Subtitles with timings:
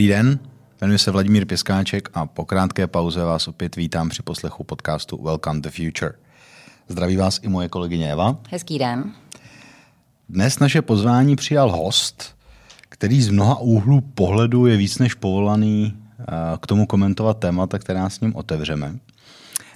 [0.00, 0.38] Dobrý den,
[0.80, 5.60] jmenuji se Vladimír Pěskáček a po krátké pauze vás opět vítám při poslechu podcastu Welcome
[5.60, 6.12] to Future.
[6.88, 8.36] Zdraví vás i moje kolegyně Eva.
[8.50, 9.12] Hezký den.
[10.28, 12.36] Dnes naše pozvání přijal host,
[12.88, 16.24] který z mnoha úhlů pohledu je víc než povolaný eh,
[16.60, 18.98] k tomu komentovat témata, která s ním otevřeme.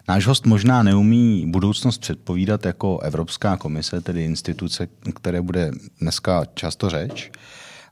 [0.09, 5.71] Náš host možná neumí budoucnost předpovídat jako Evropská komise, tedy instituce, které bude
[6.01, 7.31] dneska často řeč,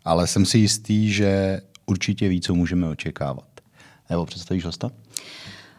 [0.05, 1.61] ale jsem si jistý, že
[1.93, 3.45] určitě ví, co můžeme očekávat.
[4.09, 4.91] Evo, představíš hosta?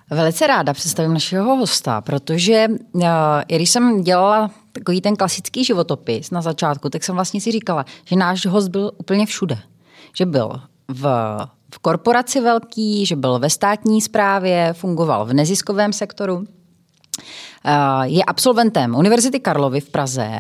[0.10, 3.04] Velice ráda představím našeho hosta, protože uh,
[3.48, 8.16] když jsem dělala takový ten klasický životopis na začátku, tak jsem vlastně si říkala, že
[8.16, 9.58] náš host byl úplně všude.
[10.18, 11.04] Že byl v,
[11.74, 16.46] v korporaci velký, že byl ve státní správě, fungoval v neziskovém sektoru.
[18.04, 20.40] Je absolventem Univerzity Karlovy v Praze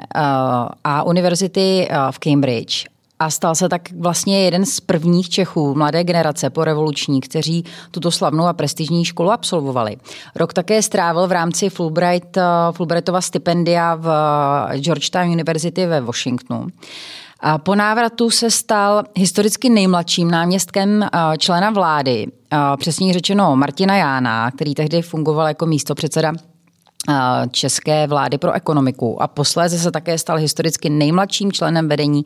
[0.84, 6.50] a Univerzity v Cambridge a stal se tak vlastně jeden z prvních Čechů mladé generace
[6.50, 9.98] po revoluční, kteří tuto slavnou a prestižní školu absolvovali.
[10.36, 12.38] Rok také strávil v rámci Fulbright,
[12.72, 14.08] Fulbrightova stipendia v
[14.78, 16.68] Georgetown University ve Washingtonu.
[17.40, 22.28] A po návratu se stal historicky nejmladším náměstkem člena vlády,
[22.78, 26.34] přesně řečeno Martina Jána, který tehdy fungoval jako místo předseda
[27.52, 32.24] české vlády pro ekonomiku a posléze se také stal historicky nejmladším členem vedení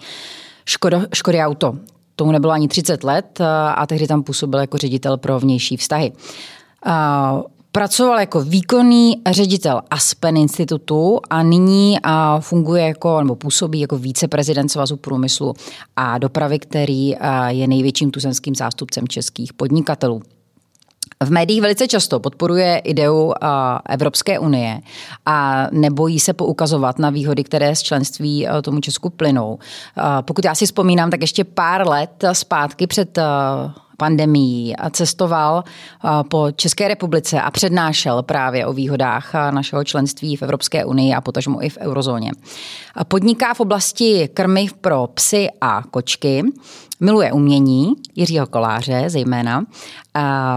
[0.70, 1.78] Škoda, Škody Auto.
[2.16, 3.42] Tomu nebylo ani 30 let
[3.76, 6.12] a tehdy tam působil jako ředitel pro vnější vztahy.
[7.72, 11.98] Pracoval jako výkonný ředitel Aspen institutu a nyní
[12.40, 15.54] funguje jako, nebo působí jako víceprezident Svazu průmyslu
[15.96, 17.16] a dopravy, který
[17.48, 20.22] je největším tuzemským zástupcem českých podnikatelů.
[21.24, 23.34] V médiích velice často podporuje ideu
[23.90, 24.80] Evropské unie
[25.26, 29.60] a nebojí se poukazovat na výhody, které z členství tomu Česku plynou.
[30.22, 33.20] Pokud já si vzpomínám, tak ještě pár let zpátky před
[33.98, 35.64] pandemií a cestoval
[36.30, 41.66] po České republice a přednášel právě o výhodách našeho členství v Evropské unii a potažmo
[41.66, 42.32] i v eurozóně.
[43.08, 46.44] Podniká v oblasti krmiv pro psy a kočky,
[47.00, 49.66] miluje umění, Jiřího Koláře zejména.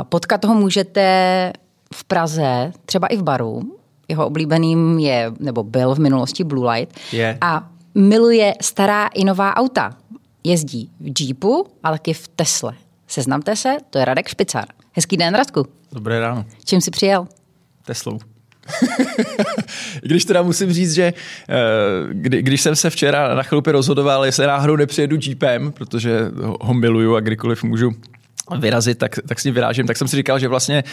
[0.08, 1.52] Potkat ho můžete
[1.94, 3.62] v Praze, třeba i v baru.
[4.08, 6.98] Jeho oblíbeným je, nebo byl v minulosti Blue Light.
[7.12, 7.38] Je.
[7.40, 9.96] A miluje stará i nová auta.
[10.44, 12.74] Jezdí v Jeepu, ale taky v Tesle.
[13.10, 14.64] Seznamte se, to je Radek Špicar.
[14.92, 15.66] Hezký den, Radku.
[15.92, 16.44] Dobré ráno.
[16.64, 17.26] Čím jsi přijel?
[17.84, 18.18] Teslou.
[20.02, 21.54] když teda musím říct, že eh,
[22.10, 26.20] kdy, když jsem se včera na chlupě rozhodoval, jestli náhodou nepřijedu Jeepem, protože
[26.60, 27.92] ho miluju a kdykoliv můžu
[28.58, 30.84] vyrazit, tak, tak s ním vyrážím, tak jsem si říkal, že vlastně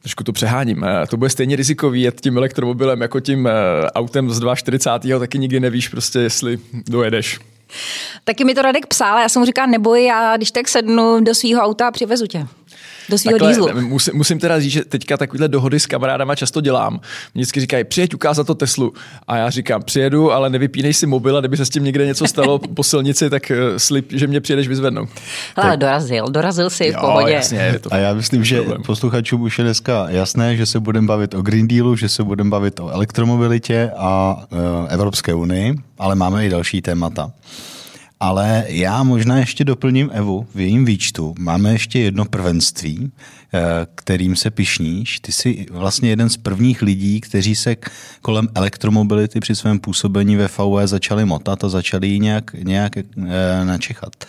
[0.00, 0.84] trošku to přeháním.
[0.84, 3.50] Eh, to bude stejně rizikový jet tím elektromobilem jako tím eh,
[3.94, 4.90] autem z 240.
[5.18, 6.58] taky nikdy nevíš prostě, jestli
[6.88, 7.40] dojedeš.
[8.24, 11.34] Taky mi to Radek psal, já jsem mu říkal, neboj, já když tak sednu do
[11.34, 12.46] svého auta a přivezu tě
[13.10, 13.68] do svého dýzlu.
[13.80, 17.00] Musím, musím teda říct, že teďka takovýhle dohody s kamarádama často dělám.
[17.34, 18.92] Vždycky říkají, přijeď ukázat to Teslu.
[19.28, 22.26] A já říkám, přijedu, ale nevypínej si mobil a kdyby se s tím někde něco
[22.26, 25.08] stalo po silnici, tak uh, slib, že mě přijedeš vyzvednout.
[25.56, 27.32] Ale dorazil, dorazil si jo, v pohodě.
[27.32, 28.82] Jasně, to a já myslím, že problém.
[28.82, 32.50] posluchačům už je dneska jasné, že se budeme bavit o Green Dealu, že se budeme
[32.50, 37.32] bavit o elektromobilitě a uh, Evropské unii, ale máme i další témata.
[38.20, 41.34] Ale já možná ještě doplním Evu v jejím výčtu.
[41.38, 43.12] Máme ještě jedno prvenství,
[43.54, 43.60] eh,
[43.94, 45.20] kterým se pišníš.
[45.20, 47.76] Ty jsi vlastně jeden z prvních lidí, kteří se
[48.22, 53.04] kolem elektromobility při svém působení ve VW začali motat a začali ji nějak, nějak eh,
[53.64, 54.12] načechat.
[54.20, 54.24] Eh,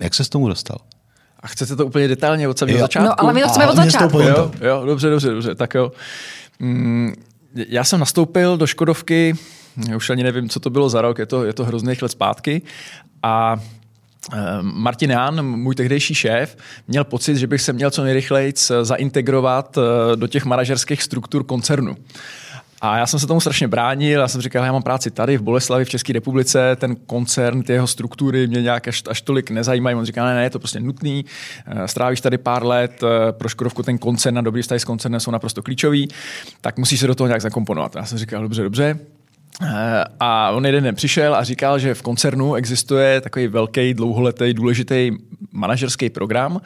[0.00, 0.76] jak se s tomu dostal?
[1.40, 3.08] A chcete to úplně detailně od samého začátku?
[3.08, 4.20] No, ale my to chceme od začátku.
[4.20, 5.92] Jo, jo, dobře, dobře, dobře, tak jo.
[6.58, 7.12] Mm,
[7.54, 9.34] já jsem nastoupil do Škodovky
[9.88, 12.08] já už ani nevím, co to bylo za rok, je to, je to hrozných let
[12.08, 12.62] zpátky.
[13.22, 13.56] A
[14.32, 16.56] eh, Martin Jan, můj tehdejší šéf,
[16.88, 18.52] měl pocit, že bych se měl co nejrychleji
[18.82, 21.96] zaintegrovat eh, do těch manažerských struktur koncernu.
[22.80, 25.42] A já jsem se tomu strašně bránil, já jsem říkal, já mám práci tady v
[25.42, 29.96] Boleslavi v České republice, ten koncern, ty jeho struktury mě nějak až, až tolik nezajímají.
[29.96, 31.24] On říká, ne, ne, je to prostě nutný,
[31.66, 33.00] eh, strávíš tady pár let,
[33.30, 36.08] pro Škodovku ten koncern a dobrý vztahy s koncernem jsou naprosto klíčový,
[36.60, 37.96] tak musíš se do toho nějak zakomponovat.
[37.96, 38.98] Já jsem říkal, dobře, dobře,
[40.20, 45.10] a on jeden den přišel a říkal, že v koncernu existuje takový velký, dlouholetý, důležitý
[45.52, 46.60] manažerský program,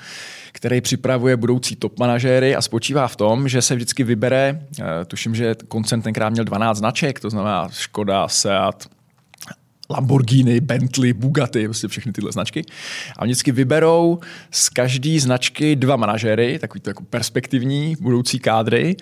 [0.53, 5.35] který připravuje budoucí top manažéry a spočívá v tom, že se vždycky vybere, eh, tuším,
[5.35, 8.89] že koncern tenkrát měl 12 značek, to znamená Škoda, Seat,
[9.91, 12.65] Lamborghini, Bentley, Bugatti, prostě všechny tyhle značky.
[13.17, 14.19] A vždycky vyberou
[14.51, 18.97] z každé značky dva manažéry, takový jako perspektivní budoucí kádry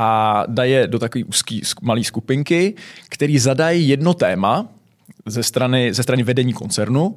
[0.00, 2.74] a dají je do takové úzké malé skupinky,
[3.08, 4.66] který zadají jedno téma
[5.26, 7.16] ze strany, ze strany vedení koncernu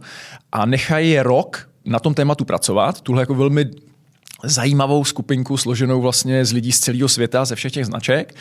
[0.51, 3.65] a nechají je rok na tom tématu pracovat, tuhle jako velmi
[4.43, 8.35] zajímavou skupinku složenou vlastně z lidí z celého světa, ze všech těch značek.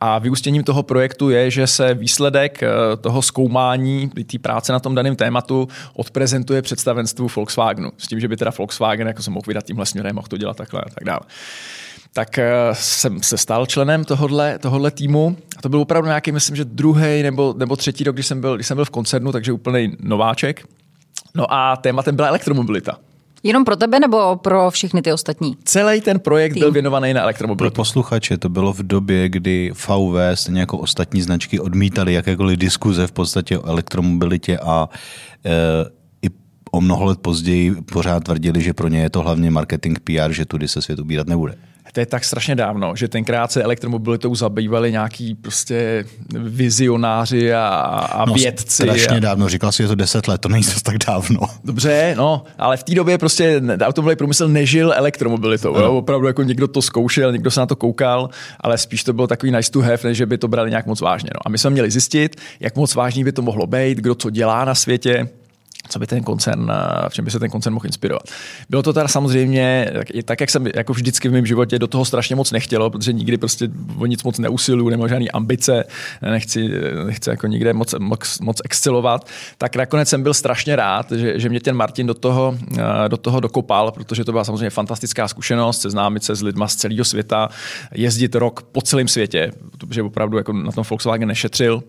[0.00, 2.68] A vyústěním toho projektu je, že se výsledek eh,
[3.00, 7.90] toho zkoumání, té práce na tom daném tématu odprezentuje představenstvu Volkswagenu.
[7.98, 10.56] S tím, že by teda Volkswagen jako se mohl vydat tímhle směrem, mohl to dělat
[10.56, 11.20] takhle a tak dále
[12.12, 15.36] tak eh, jsem se stal členem tohohle, tohohle týmu.
[15.58, 18.54] A to byl opravdu nějaký, myslím, že druhý nebo, nebo třetí rok, když jsem, byl,
[18.54, 20.68] když jsem byl v koncernu, takže úplný nováček.
[21.34, 22.98] No a tématem byla elektromobilita.
[23.42, 25.56] Jenom pro tebe nebo pro všechny ty ostatní?
[25.64, 26.60] Celý ten projekt Tým.
[26.60, 27.74] byl věnovaný na elektromobilitu.
[27.74, 33.06] Pro posluchače to bylo v době, kdy VW, stejně jako ostatní značky, odmítali jakékoliv diskuze
[33.06, 34.88] v podstatě o elektromobilitě a
[35.44, 35.50] e,
[36.22, 36.30] i
[36.70, 40.44] o mnoho let později pořád tvrdili, že pro ně je to hlavně marketing PR, že
[40.44, 41.54] tudy se svět ubírat nebude
[41.92, 46.04] to je tak strašně dávno, že tenkrát se elektromobilitou zabývali nějaký prostě
[46.38, 47.66] vizionáři a,
[48.12, 48.82] a no, vědci.
[48.82, 49.20] Strašně a...
[49.20, 51.40] dávno, říkal si, že to deset let, to není to tak dávno.
[51.64, 55.74] Dobře, no, ale v té době prostě automobilový průmysl nežil elektromobilitou.
[55.74, 55.80] No.
[55.80, 55.92] Jo?
[55.92, 58.30] Opravdu jako někdo to zkoušel, někdo se na to koukal,
[58.60, 61.00] ale spíš to bylo takový nice to have, než že by to brali nějak moc
[61.00, 61.30] vážně.
[61.34, 61.40] No.
[61.46, 64.64] A my jsme měli zjistit, jak moc vážný by to mohlo být, kdo co dělá
[64.64, 65.28] na světě,
[65.88, 66.72] co by ten koncern,
[67.08, 68.22] v čem by se ten koncern mohl inspirovat.
[68.70, 69.92] Bylo to teda samozřejmě,
[70.24, 73.38] tak jak jsem jako vždycky v mém životě do toho strašně moc nechtělo, protože nikdy
[73.38, 75.84] prostě o nic moc neusiluju, nemám žádný ambice,
[76.22, 76.70] nechci,
[77.06, 79.26] nechci jako nikde moc, moc, moc excelovat,
[79.58, 82.58] tak nakonec jsem byl strašně rád, že, že mě ten Martin do toho,
[83.08, 87.04] do toho dokopal, protože to byla samozřejmě fantastická zkušenost, seznámit se s lidma z celého
[87.04, 87.48] světa,
[87.94, 91.82] jezdit rok po celém světě, protože opravdu jako na tom Volkswagen nešetřil,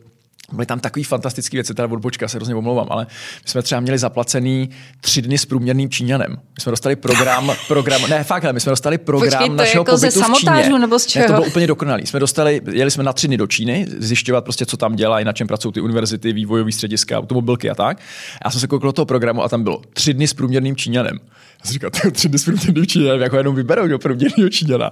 [0.52, 3.08] Byly tam takové fantastické věci, teda odbočka, se hrozně omlouvám, ale
[3.46, 4.70] my jsme třeba měli zaplacený
[5.02, 6.32] tři dny s průměrným Číňanem.
[6.32, 9.82] My jsme dostali program, program ne fakt, ale my jsme dostali program Počkej, to našeho
[9.82, 10.80] jako pobytu ze v Číně.
[10.80, 11.24] nebo z čeho?
[11.24, 12.06] Ne, to bylo úplně dokonalý.
[12.06, 15.34] Jsme dostali, jeli jsme na tři dny do Číny, zjišťovat prostě, co tam dělají, na
[15.34, 17.98] čem pracují ty univerzity, vývojové střediska, automobilky a tak.
[18.46, 21.20] Já jsem se koukal do toho programu a tam bylo tři dny s průměrným Číňanem.
[21.60, 24.92] Já jsem říkal, tři dny s průměrným Číňanem, jako jenom vyberou do průměrného Číňana.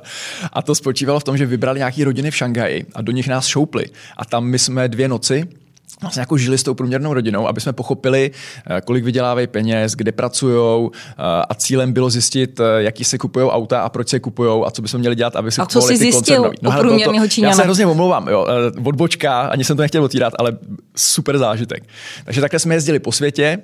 [0.54, 3.48] A to spočívalo v tom, že vybrali nějaký rodiny v Šanghaji a do nich nás
[3.48, 3.86] šoupli.
[4.18, 5.48] A tam my jsme dvě noci
[6.02, 8.31] vlastně jako žili s tou průměrnou rodinou, aby jsme pochopili,
[8.69, 11.14] eh, kolik vydělávají peněz, kde pracují eh,
[11.50, 14.81] a cílem bylo zjistit, eh, jaký se kupují auta a proč se kupují a co
[14.81, 18.28] bychom měli dělat, aby se a co jsi zjistil no, průměrného Já se hrozně omlouvám,
[18.28, 18.48] jo,
[18.86, 20.58] odbočka, ani jsem to nechtěl otírat, ale
[20.96, 21.84] super zážitek.
[22.25, 23.58] Takže takhle jsme jezdili po světě,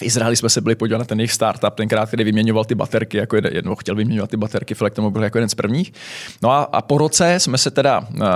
[0.00, 3.16] v Izraeli jsme se byli podívat na ten jejich startup, tenkrát, který vyměňoval ty baterky,
[3.16, 5.92] jako jedno, chtěl vyměňovat ty baterky v elektromobilu jako jeden z prvních.
[6.42, 8.26] No a, a po roce jsme se teda uh,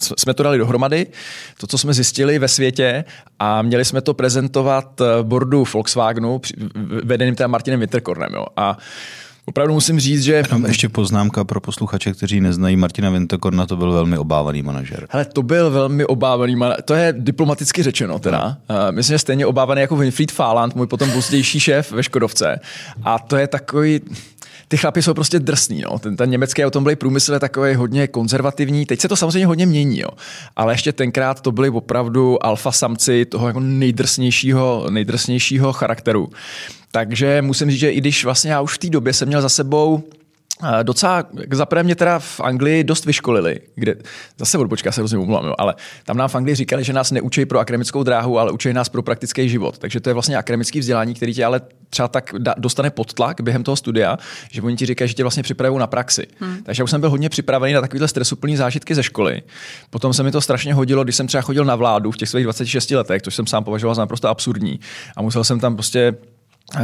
[0.00, 1.06] jsme to dali dohromady,
[1.60, 3.04] to, co jsme zjistili ve světě
[3.38, 6.40] a měli jsme to prezentovat eh, boardu Volkswagenu,
[7.04, 8.30] vedeným teda Martinem Winterkornem.
[8.34, 8.46] Jo.
[8.56, 8.78] A
[9.48, 10.32] Opravdu musím říct, že...
[10.32, 15.06] Jenom ještě poznámka pro posluchače, kteří neznají Martina Winterkorna, to byl velmi obávaný manažer.
[15.10, 16.82] Hele, to byl velmi obávaný manažer.
[16.82, 18.56] To je diplomaticky řečeno teda.
[18.68, 18.76] No.
[18.76, 22.60] Uh, myslím, že stejně obávaný jako Winfried Fáland, můj potom pozdější šéf ve Škodovce.
[23.04, 24.00] A to je takový
[24.68, 25.80] ty chlapi jsou prostě drsní.
[25.80, 25.98] No.
[25.98, 28.86] Ten, ten německý automobilový průmysl je takový hodně konzervativní.
[28.86, 30.08] Teď se to samozřejmě hodně mění, jo.
[30.56, 36.30] ale ještě tenkrát to byli opravdu alfa samci toho jako nejdrsnějšího, nejdrsnějšího charakteru.
[36.92, 39.48] Takže musím říct, že i když vlastně já už v té době jsem měl za
[39.48, 40.02] sebou
[40.82, 43.96] Docela, zaprvé mě teda v Anglii dost vyškolili, kde
[44.38, 45.74] zase odbočka se hrozně umluvám, ale
[46.04, 49.02] tam nám v Anglii říkali, že nás neučí pro akademickou dráhu, ale učí nás pro
[49.02, 49.78] praktický život.
[49.78, 53.64] Takže to je vlastně akademický vzdělání, který tě ale třeba tak dostane pod tlak během
[53.64, 54.18] toho studia,
[54.50, 56.26] že oni ti říkají, že tě vlastně připravují na praxi.
[56.40, 56.62] Hmm.
[56.62, 59.42] Takže já už jsem byl hodně připravený na takovýhle stresuplný zážitky ze školy.
[59.90, 62.44] Potom se mi to strašně hodilo, když jsem třeba chodil na vládu v těch svých
[62.44, 64.80] 26 letech, což jsem sám považoval za naprosto absurdní.
[65.16, 66.14] A musel jsem tam prostě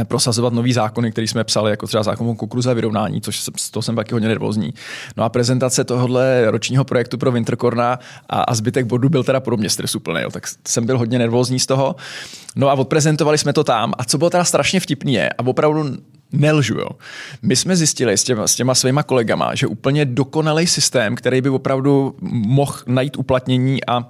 [0.03, 3.81] prosazovat nový zákony, který jsme psali, jako třeba zákon o kukruze vyrovnání, což jsem, to
[3.81, 4.73] jsem taky hodně nervózní.
[5.17, 7.99] No a prezentace tohohle ročního projektu pro Wintercorna
[8.29, 11.65] a, a zbytek bodu byl teda mě stresuplný, jo, tak jsem byl hodně nervózní z
[11.65, 11.95] toho.
[12.55, 15.97] No a odprezentovali jsme to tam a co bylo teda strašně vtipný je, a opravdu
[16.31, 16.89] nelžu, jo.
[17.41, 21.49] My jsme zjistili s těma, s těma svýma kolegama, že úplně dokonalý systém, který by
[21.49, 24.09] opravdu mohl najít uplatnění a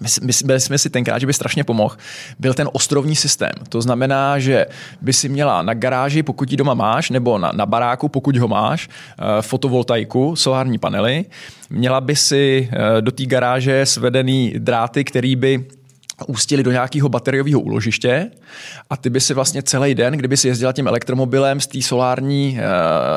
[0.00, 1.96] Mysleli jsme si tenkrát, že by strašně pomohl,
[2.38, 3.52] byl ten ostrovní systém.
[3.68, 4.66] To znamená, že
[5.00, 8.48] by si měla na garáži, pokud ji doma máš, nebo na, na baráku, pokud ho
[8.48, 11.24] máš, eh, fotovoltaiku, solární panely.
[11.70, 15.64] Měla by si eh, do té garáže svedený dráty, který by
[16.26, 18.30] ústili do nějakého bateriového úložiště
[18.90, 22.58] a ty by si vlastně celý den, kdyby si jezdila tím elektromobilem z té solární
[22.58, 22.64] uh,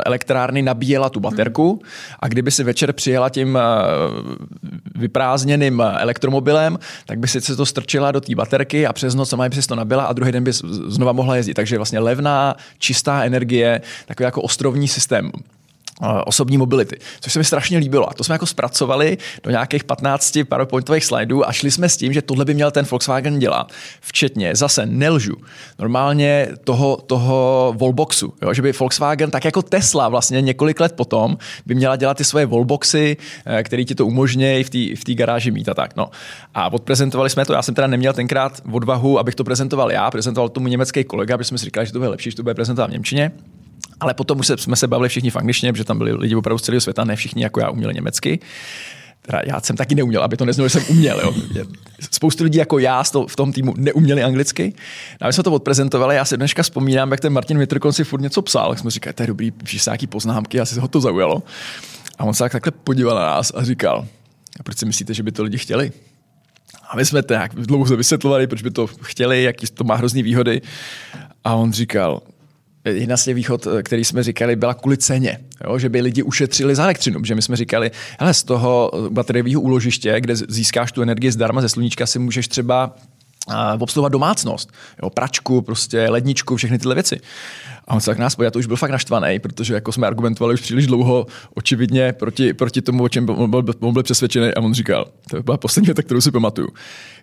[0.05, 1.81] elektrárny, nabíjela tu baterku
[2.19, 3.61] a kdyby si večer přijela tím uh,
[4.95, 9.61] vyprázdněným elektromobilem, tak by si to strčila do té baterky a přes noc sama by
[9.61, 10.51] si to nabila a druhý den by
[10.87, 11.53] znova mohla jezdit.
[11.53, 15.31] Takže vlastně levná, čistá energie, takový jako ostrovní systém
[16.25, 18.09] osobní mobility, což se mi strašně líbilo.
[18.09, 22.13] A to jsme jako zpracovali do nějakých 15 PowerPointových slajdů a šli jsme s tím,
[22.13, 25.35] že tohle by měl ten Volkswagen dělat, včetně, zase nelžu,
[25.79, 28.53] normálně toho, toho wallboxu, jo?
[28.53, 32.45] že by Volkswagen, tak jako Tesla vlastně několik let potom, by měla dělat ty svoje
[32.45, 34.63] wallboxy, eh, které ti to umožňují
[34.95, 35.95] v té garáži mít a tak.
[35.95, 36.09] No.
[36.53, 40.49] A odprezentovali jsme to, já jsem teda neměl tenkrát odvahu, abych to prezentoval já, prezentoval
[40.49, 42.87] tomu německý kolega, aby jsme si říkali, že to bude lepší, že to bude prezentovat
[42.87, 43.31] v Němčině.
[43.99, 46.61] Ale potom už jsme se bavili všichni v angličtině, protože tam byli lidi opravdu z
[46.61, 48.39] celého světa, ne všichni jako já uměli německy.
[49.21, 51.21] Teda já jsem taky neuměl, aby to neznělo, že jsem uměl.
[51.55, 51.65] Jo.
[52.11, 54.73] Spoustu lidí jako já v tom týmu neuměli anglicky.
[55.21, 58.03] No a my jsme to odprezentovali, já si dneška vzpomínám, jak ten Martin Vitrkon si
[58.03, 61.01] furt něco psal, tak jsme říkali, to je dobrý, píš nějaký poznámky, asi ho to
[61.01, 61.43] zaujalo.
[62.17, 64.07] A on se tak takhle podíval na nás a říkal,
[64.59, 65.91] a proč si myslíte, že by to lidi chtěli?
[66.89, 70.23] A my jsme to nějak dlouho vysvětlovali, proč by to chtěli, jaký to má hrozný
[70.23, 70.61] výhody.
[71.43, 72.21] A on říkal,
[72.89, 75.79] jedna z těch východ, eh, který jsme říkali, byla kvůli ceně, jo?
[75.79, 80.15] že by lidi ušetřili za elektřinu, že my jsme říkali, hele, z toho bateriového úložiště,
[80.19, 82.95] kde získáš tu energii zdarma ze sluníčka, si můžeš třeba
[83.47, 84.71] uh, obsluhovat domácnost,
[85.03, 85.09] jo?
[85.09, 87.19] pračku, prostě ledničku, všechny tyhle věci.
[87.87, 90.53] A on se tak nás podíval, to už byl fakt naštvaný, protože jako jsme argumentovali
[90.53, 94.61] už příliš dlouho, očividně proti, proti tomu, o čem on byl, on byl přesvědčený a
[94.61, 96.67] on říkal, to byla poslední věta, kterou si pamatuju.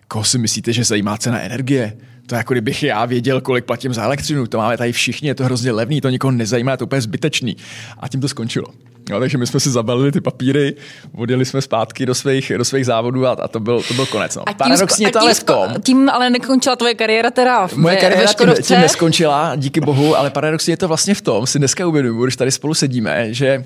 [0.07, 1.97] Koho si myslíte, že zajímá cena energie?
[2.27, 4.47] To je jako kdybych já věděl, kolik platím za elektřinu.
[4.47, 7.57] To máme tady všichni, je to hrozně levný, to nikoho nezajímá, je to úplně zbytečný.
[7.99, 8.67] A tím to skončilo.
[9.09, 10.75] No, takže my jsme si zabalili ty papíry,
[11.15, 14.35] odjeli jsme zpátky do svých, do svých závodů a, a to, byl, to byl konec.
[14.35, 14.49] No.
[14.49, 15.73] A tím, Paradoxně to ale v tom.
[15.83, 20.29] Tím ale nekončila tvoje kariéra teda v Moje kariéra tím, tím neskončila, díky bohu, ale
[20.29, 23.65] paradoxně je to vlastně v tom, si dneska uvědomuji, když tady spolu sedíme, že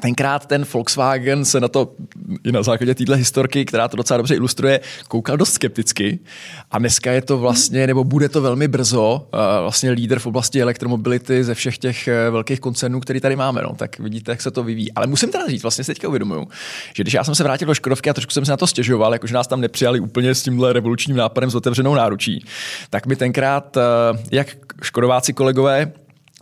[0.00, 1.92] tenkrát ten Volkswagen se na to
[2.44, 6.18] i na základě téhle historky, která to docela dobře ilustruje, koukal dost skepticky.
[6.70, 10.62] A dneska je to vlastně, nebo bude to velmi brzo, uh, vlastně líder v oblasti
[10.62, 13.62] elektromobility ze všech těch uh, velkých koncernů, který tady máme.
[13.62, 13.74] No.
[13.76, 14.92] Tak vidíte, jak se to vyvíjí.
[14.92, 16.48] Ale musím teda říct, vlastně si teďka uvědomuju,
[16.94, 19.12] že když já jsem se vrátil do Škodovky a trošku jsem se na to stěžoval,
[19.12, 22.44] jakože nás tam nepřijali úplně s tímhle revolučním nápadem s otevřenou náručí,
[22.90, 23.82] tak mi tenkrát, uh,
[24.30, 25.92] jak škodováci kolegové,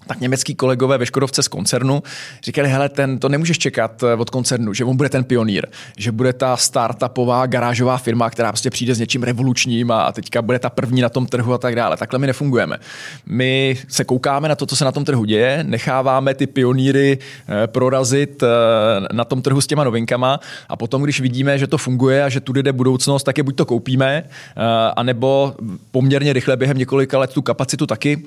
[0.09, 2.03] tak německý kolegové ve Škodovce z koncernu
[2.45, 6.13] říkali, hele, ten, to nemůžeš čekat eh, od koncernu, že on bude ten pionýr, že
[6.13, 10.71] bude ta startupová garážová firma, která prostě přijde s něčím revolučním a teďka bude ta
[10.71, 11.97] první na tom trhu a tak dále.
[11.97, 12.77] Takhle my nefungujeme.
[13.27, 17.67] My se koukáme na to, co se na tom trhu děje, necháváme ty pionýry eh,
[17.67, 18.47] prorazit eh,
[19.13, 22.41] na tom trhu s těma novinkama a potom, když vidíme, že to funguje a že
[22.41, 24.25] tudy jde budoucnost, tak je buď to koupíme,
[24.97, 25.55] anebo
[25.91, 28.23] poměrně rychle během několika let tu kapacitu taky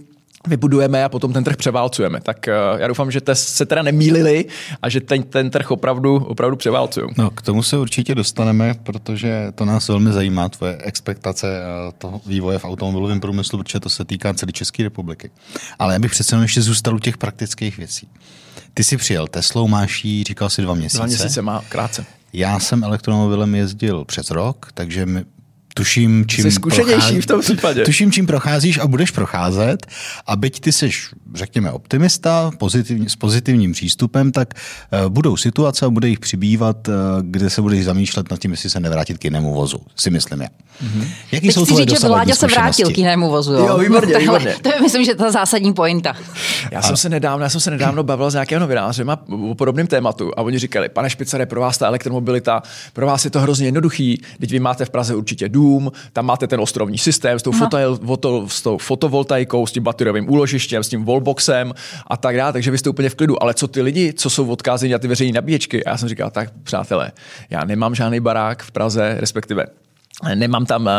[0.48, 2.22] vybudujeme a potom ten trh převálcujeme.
[2.22, 4.46] Tak uh, já doufám, že te se teda nemýlili
[4.82, 7.08] a že ten, ten trh opravdu, opravdu převálcují.
[7.18, 12.22] No, k tomu se určitě dostaneme, protože to nás velmi zajímá, tvoje expektace uh, toho
[12.26, 15.32] vývoje v automobilovém průmyslu, protože to se týká celé České republiky.
[15.80, 18.08] Ale já bych přece ještě zůstal u těch praktických věcí.
[18.74, 20.98] Ty jsi přijel Teslou, máš jí, říkal si dva měsíce.
[20.98, 22.06] Dva měsíce má, krátce.
[22.34, 25.26] Já jsem elektromobilem jezdil přes rok, takže mi
[25.74, 27.84] tuším, čím Jsi zkušenější v tom případě.
[27.84, 29.88] Tuším, čím procházíš a budeš procházet
[30.28, 30.90] a byť ty jsi,
[31.34, 36.94] řekněme, optimista pozitivní, s pozitivním přístupem, tak uh, budou situace a bude jich přibývat, uh,
[37.22, 40.48] kde se budeš zamýšlet nad tím, jestli se nevrátit k jinému vozu, si myslím já.
[40.48, 41.08] Mm-hmm.
[41.32, 43.54] Jaký Teď jsou tvoje říct, že Vláďa se vrátil k jinému vozu.
[43.54, 44.56] Jo, jo výborně, výborně.
[44.62, 46.16] To je, myslím, že to je zásadní pointa.
[46.72, 49.10] Já jsem se nedávno, já jsem se nedávno bavil s nějakým novinářem
[49.50, 52.64] o podobném tématu a oni říkali, pane Špicare, pro vás ta elektromobilita,
[52.94, 55.61] pro vás je to hrozně jednoduchý, teď vy máte v Praze určitě dům,
[56.14, 60.30] tam máte ten ostrovní systém s tou, foto, foto, s tou fotovoltaikou, s tím bateriovým
[60.30, 61.74] úložištěm, s tím wallboxem
[62.08, 63.44] a tak dále, takže vy jste úplně v klidu.
[63.44, 65.86] Ale co ty lidi, co jsou odkázeni na ty veřejné nabíječky?
[65.86, 67.12] A já jsem říkal, tak přátelé,
[67.50, 69.66] já nemám žádný barák v Praze, respektive
[70.36, 70.92] Nemám tam eh,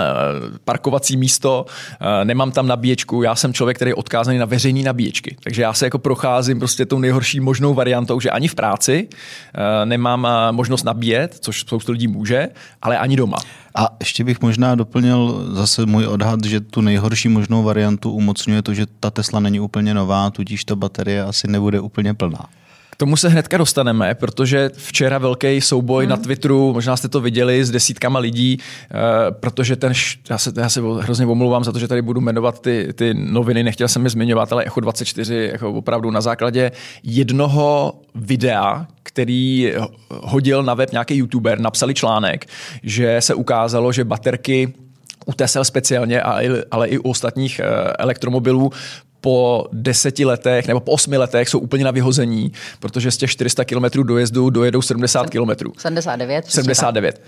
[0.65, 1.67] parkovací místo,
[2.01, 5.37] eh, nemám tam nabíječku, já jsem člověk, který je odkázaný na veřejné nabíječky.
[5.45, 9.09] Takže já se jako procházím prostě tou nejhorší možnou variantou, že ani v práci
[9.55, 12.49] eh, nemám možnost nabíjet, což spoustu lidí může,
[12.83, 13.37] ale ani doma.
[13.75, 18.75] A ještě bych možná doplnil zase můj odhad, že tu nejhorší možnou variantu umocňuje to,
[18.75, 22.47] že ta Tesla není úplně nová, tudíž ta baterie asi nebude úplně plná.
[23.03, 26.11] Tomu se hnedka dostaneme, protože včera velký souboj hmm.
[26.11, 28.99] na Twitteru, možná jste to viděli s desítkama lidí, uh,
[29.31, 29.93] protože ten,
[30.31, 33.63] já se, já se hrozně omlouvám za to, že tady budu jmenovat ty, ty noviny,
[33.63, 39.73] nechtěl jsem je zmiňovat, ale Echo 24 jako opravdu na základě jednoho videa, který
[40.11, 42.47] hodil na web nějaký youtuber, napsali článek,
[42.83, 44.73] že se ukázalo, že baterky
[45.27, 46.23] u Tesla speciálně,
[46.71, 48.71] ale i u ostatních eh, elektromobilů
[49.23, 53.65] po deseti letech nebo po osmi letech jsou úplně na vyhození, protože z těch 400
[53.65, 55.51] km dojezdu dojedou 70 km.
[55.79, 56.45] 79.
[56.47, 57.21] 79.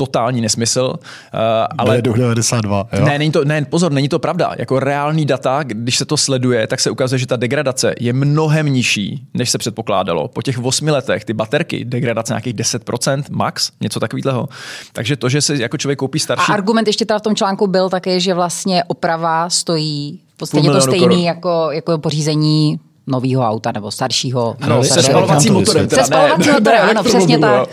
[0.00, 0.92] totální nesmysl.
[0.94, 1.40] Uh,
[1.78, 3.04] ale duch 92, jo?
[3.04, 4.52] Ne, není to, ne, pozor, není to pravda.
[4.58, 8.66] Jako reální data, když se to sleduje, tak se ukazuje, že ta degradace je mnohem
[8.66, 10.28] nižší, než se předpokládalo.
[10.28, 14.48] Po těch 8 letech ty baterky, degradace nějakých 10% max, něco takového.
[14.92, 16.52] Takže to, že se jako člověk koupí starší...
[16.52, 20.80] A argument ještě teda v tom článku byl také, že vlastně oprava stojí podstatě to
[20.80, 24.56] stejný jako, jako pořízení nového auta nebo staršího.
[24.68, 25.90] No, se spalovacím motorem.
[25.90, 27.68] Se spalovacím motorem, ano, přesně tak.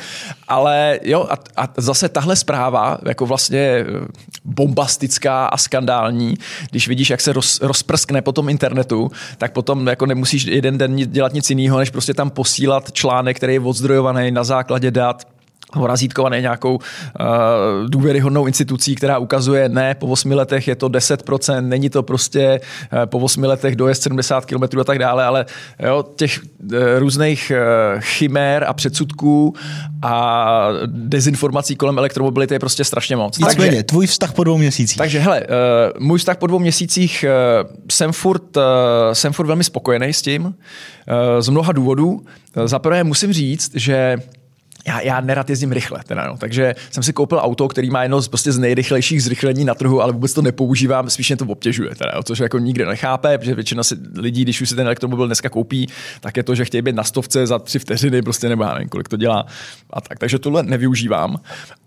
[0.48, 3.86] Ale jo, a, a zase tahle zpráva, jako vlastně eh,
[4.46, 6.34] bombastická a skandální,
[6.72, 10.96] když vidíš, jak se roz, rozprskne po tom internetu, tak potom jako nemusíš jeden den
[10.96, 15.37] dělat nic jiného, než prostě tam posílat článek, který je odzdrojovaný na základě dat
[15.86, 16.82] razítkovaný nějakou uh,
[17.88, 22.60] důvěryhodnou institucí, která ukazuje, ne, po 8 letech je to 10%, není to prostě
[22.94, 25.46] uh, po 8 letech dojezd 70 km a tak dále, ale
[25.80, 27.52] jo, těch uh, různých
[27.96, 29.54] uh, chimér a předsudků
[30.02, 33.38] a dezinformací kolem elektromobility je prostě strašně moc.
[33.38, 34.98] Nicméně, takže, tvůj vztah po dvou měsících.
[34.98, 37.26] Takže hele, uh, můj vztah po dvou měsících
[37.64, 38.64] uh, jsem furt, uh,
[39.14, 40.54] jsem furt velmi spokojený s tím, uh,
[41.40, 42.22] z mnoha důvodů.
[42.66, 44.18] Za prvé musím říct, že
[44.88, 46.38] já, já nerad jezdím rychle, teda, no.
[46.38, 50.02] takže jsem si koupil auto, který má jedno z, prostě z nejrychlejších zrychlení na trhu,
[50.02, 53.56] ale vůbec to nepoužívám, spíš mě to obtěžuje, teda, jo, což jako nikdo nechápe, protože
[53.56, 55.88] většina si, lidí, když už si ten elektromobil dneska koupí,
[56.22, 58.90] tak je to, že chtějí být na stovce za tři vteřiny, prostě nebo já nevím,
[58.90, 59.46] kolik to dělá.
[59.90, 61.40] A tak, takže tohle nevyužívám.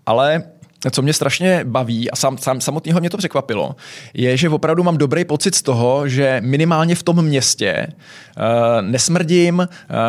[0.05, 0.43] Ale
[0.91, 3.75] co mě strašně baví a sam, sam, samotného mě to překvapilo,
[4.13, 8.43] je, že opravdu mám dobrý pocit z toho, že minimálně v tom městě uh,
[8.81, 9.65] nesmrdím, uh,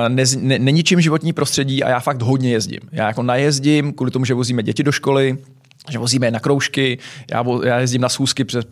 [0.08, 2.80] nez, ne, neničím životní prostředí a já fakt hodně jezdím.
[2.92, 5.38] Já jako najezdím kvůli tomu, že vozíme děti do školy,
[5.90, 6.98] že vozíme na kroužky,
[7.30, 8.64] já, já jezdím na schůzky přes,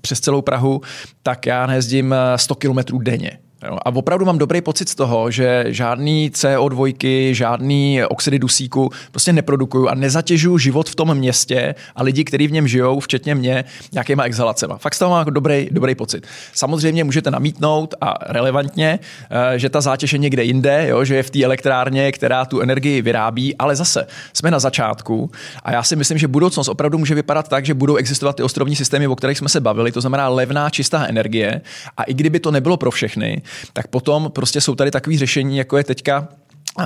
[0.00, 0.80] přes celou Prahu,
[1.22, 3.38] tak já nejezdím 100 eh, kilometrů denně.
[3.62, 6.94] A opravdu mám dobrý pocit z toho, že žádný CO2,
[7.32, 12.52] žádný oxidy dusíku prostě neprodukuju a nezatěžuju život v tom městě a lidi, kteří v
[12.52, 14.76] něm žijou, včetně mě, nějakýma exhalacema.
[14.76, 16.26] Fakt z toho mám dobrý, dobrý pocit.
[16.52, 18.98] Samozřejmě můžete namítnout a relevantně,
[19.30, 22.60] eh, že ta zátěž je někde jinde, jo, že je v té elektrárně, která tu
[22.60, 25.30] energii vyrábí, ale zase jsme na začátku
[25.62, 28.76] a já si myslím, že budoucnost opravdu může vypadat tak, že budou existovat ty ostrovní
[28.76, 31.60] systémy, o kterých jsme se bavili, to znamená levná, čistá energie
[31.96, 35.76] a i kdyby to nebylo pro všechny, tak potom prostě jsou tady takové řešení, jako
[35.76, 36.28] je teďka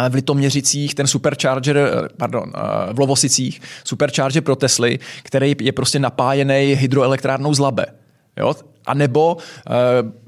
[0.09, 5.99] v Litoměřicích ten supercharger, eh, pardon, eh, v Lovosicích, supercharger pro Tesly, který je prostě
[5.99, 7.87] napájený hydroelektrárnou z Labe.
[8.37, 8.55] Jo?
[8.87, 9.73] A nebo e,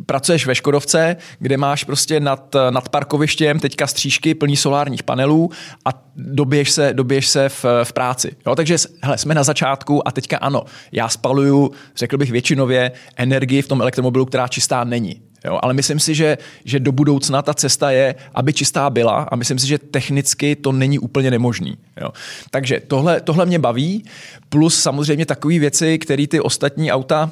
[0.06, 5.50] pracuješ ve Škodovce, kde máš prostě nad, nad parkovištěm teďka střížky plný solárních panelů
[5.84, 8.36] a doběž se, doběž se v, v práci.
[8.46, 8.54] Jo?
[8.54, 13.68] Takže hele, jsme na začátku a teďka ano, já spaluju, řekl bych většinově, energii v
[13.68, 15.22] tom elektromobilu, která čistá není.
[15.44, 19.36] Jo, ale myslím si, že, že do budoucna ta cesta je, aby čistá byla a
[19.36, 21.78] myslím si, že technicky to není úplně nemožný.
[22.00, 22.08] Jo.
[22.50, 24.04] Takže tohle, tohle mě baví,
[24.48, 27.30] plus samozřejmě takové věci, které ty ostatní auta,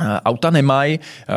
[0.00, 0.98] uh, auta nemají.
[0.98, 1.34] Uh,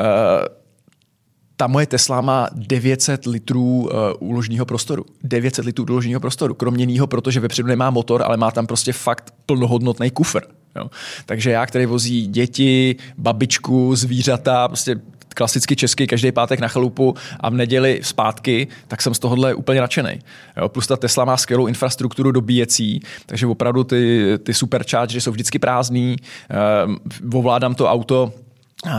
[1.55, 5.05] ta moje Tesla má 900 litrů uh, úložního prostoru.
[5.23, 6.53] 900 litrů úložního prostoru.
[6.53, 10.41] Kromě něho, protože vepředu nemá motor, ale má tam prostě fakt plnohodnotný kufr.
[10.75, 10.89] Jo.
[11.25, 14.95] Takže já, který vozí děti, babičku, zvířata, prostě
[15.37, 19.81] klasicky český každý pátek na chalupu a v neděli zpátky, tak jsem z tohohle úplně
[19.81, 20.19] nadšený.
[20.67, 26.15] Plus ta Tesla má skvělou infrastrukturu dobíjecí, takže opravdu ty, ty superchargery jsou vždycky prázdný,
[27.29, 28.33] uh, ovládám to auto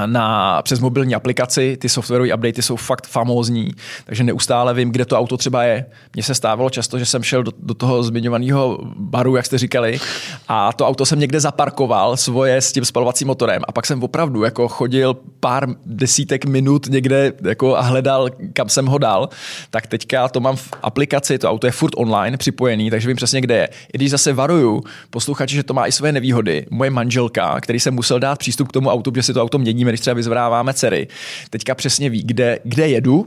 [0.06, 3.70] na, přes mobilní aplikaci, ty softwarové updaty jsou fakt famózní,
[4.04, 5.86] takže neustále vím, kde to auto třeba je.
[6.14, 10.00] Mně se stávalo často, že jsem šel do, do toho zmiňovaného baru, jak jste říkali,
[10.48, 14.42] a to auto jsem někde zaparkoval svoje s tím spalovacím motorem a pak jsem opravdu
[14.42, 19.28] jako chodil pár desítek minut někde jako a hledal, kam jsem ho dal.
[19.70, 23.40] Tak teďka to mám v aplikaci, to auto je furt online připojený, takže vím přesně,
[23.40, 23.68] kde je.
[23.94, 27.94] I když zase varuju posluchači, že to má i své nevýhody, moje manželka, který jsem
[27.94, 31.08] musel dát přístup k tomu autu, že si to auto měníme, když třeba vyzvráváme dcery,
[31.50, 33.26] teďka přesně ví, kde, kde jedu,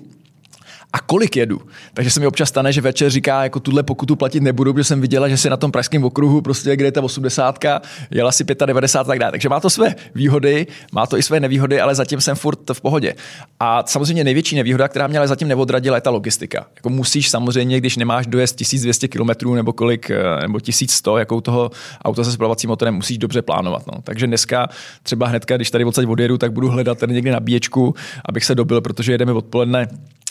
[0.93, 1.61] a kolik jedu.
[1.93, 5.01] Takže se mi občas stane, že večer říká, jako tuhle pokutu platit nebudu, protože jsem
[5.01, 7.65] viděla, že si na tom pražském okruhu, prostě kde je ta 80,
[8.11, 9.31] jela si 95 a tak dále.
[9.31, 12.81] Takže má to své výhody, má to i své nevýhody, ale zatím jsem furt v
[12.81, 13.15] pohodě.
[13.59, 16.65] A samozřejmě největší nevýhoda, která mě ale zatím neodradila, je ta logistika.
[16.75, 21.71] Jako musíš samozřejmě, když nemáš dojezd 1200 km nebo kolik, eh, nebo 1100, jako toho
[22.05, 23.87] auta se spalovacím motorem, musíš dobře plánovat.
[23.87, 24.01] No.
[24.03, 24.69] Takže dneska
[25.03, 28.81] třeba hnedka, když tady odsaď odjedu, tak budu hledat tady někde nabíječku, abych se dobil,
[28.81, 29.87] protože jedeme odpoledne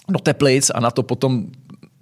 [0.09, 1.47] do Teplic a na to potom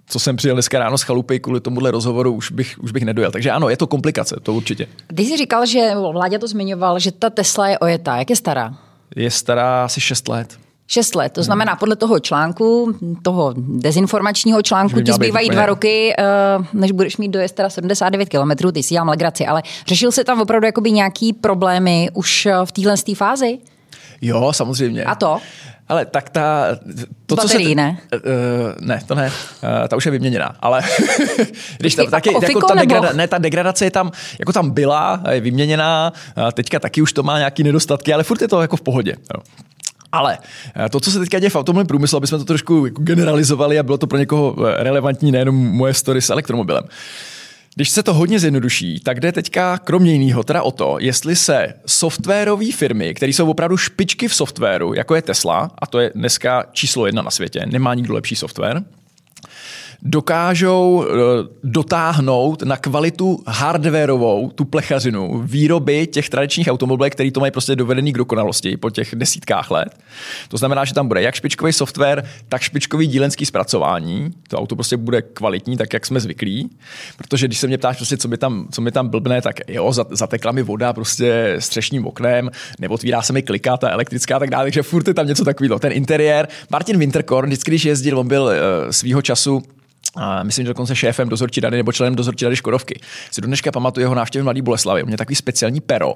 [0.09, 3.31] co jsem přijel dneska ráno z chalupy kvůli tomuhle rozhovoru, už bych, už bych nedojel.
[3.31, 4.87] Takže ano, je to komplikace, to určitě.
[5.15, 8.17] Ty jsi říkal, že Vládě to zmiňoval, že ta Tesla je ojetá.
[8.17, 8.73] Jak je stará?
[9.15, 10.59] Je stará asi 6 let.
[10.91, 16.23] Šest let, to znamená podle toho článku, toho dezinformačního článku, ti zbývají dva roky, eh,
[16.73, 20.41] než budeš mít dojezd teda 79 km, ty si dělám legraci, ale řešil se tam
[20.41, 23.57] opravdu jakoby nějaký problémy už eh, v téhle fázi?
[24.21, 25.03] Jo, samozřejmě.
[25.03, 25.39] A to?
[25.89, 26.65] Ale tak ta...
[27.25, 27.97] To, Baterii, co se, ne?
[28.13, 29.25] Uh, ne, to ne.
[29.27, 30.55] Uh, ta už je vyměněná.
[30.59, 30.81] Ale
[31.77, 35.41] když tam taky, jako ta degrada, ne, ta degradace je tam, jako tam byla, je
[35.41, 38.81] vyměněná, uh, teďka taky už to má nějaký nedostatky, ale furt je to jako v
[38.81, 39.15] pohodě.
[39.35, 39.41] Jo.
[40.11, 40.37] Ale
[40.91, 43.97] to, co se teďka děje v automobilovém průmyslu, aby jsme to trošku generalizovali a bylo
[43.97, 46.83] to pro někoho relevantní, nejenom moje story s elektromobilem.
[47.75, 51.73] Když se to hodně zjednoduší, tak jde teďka kromě jiného teda o to, jestli se
[51.85, 56.65] softwarové firmy, které jsou opravdu špičky v softwaru, jako je Tesla, a to je dneska
[56.71, 58.83] číslo jedna na světě, nemá nikdo lepší software,
[60.01, 61.13] dokážou eh,
[61.63, 68.13] dotáhnout na kvalitu hardwareovou tu plechařinu výroby těch tradičních automobilů, který to mají prostě dovedený
[68.13, 69.95] k dokonalosti po těch desítkách let.
[70.47, 74.33] To znamená, že tam bude jak špičkový software, tak špičkový dílenský zpracování.
[74.47, 76.69] To auto prostě bude kvalitní, tak jak jsme zvyklí.
[77.17, 79.93] Protože když se mě ptáš, prostě, co, mi tam, co mi tam blbne, tak jo,
[80.09, 84.65] zatekla mi voda prostě střešním oknem, nebo otvírá se mi kliká ta elektrická tak dále,
[84.65, 85.79] takže furt je tam něco takového.
[85.79, 86.47] Ten interiér.
[86.69, 88.51] Martin Winterkorn, vždycky, když jezdil, on byl uh,
[88.91, 89.63] svýho času
[90.15, 92.99] a myslím, že dokonce šéfem dozorčí rady nebo členem dozorčí rady Škodovky.
[93.31, 95.03] Si do dneška pamatuju jeho návštěvy Mladý Boleslavy.
[95.03, 96.13] On měl takový speciální pero,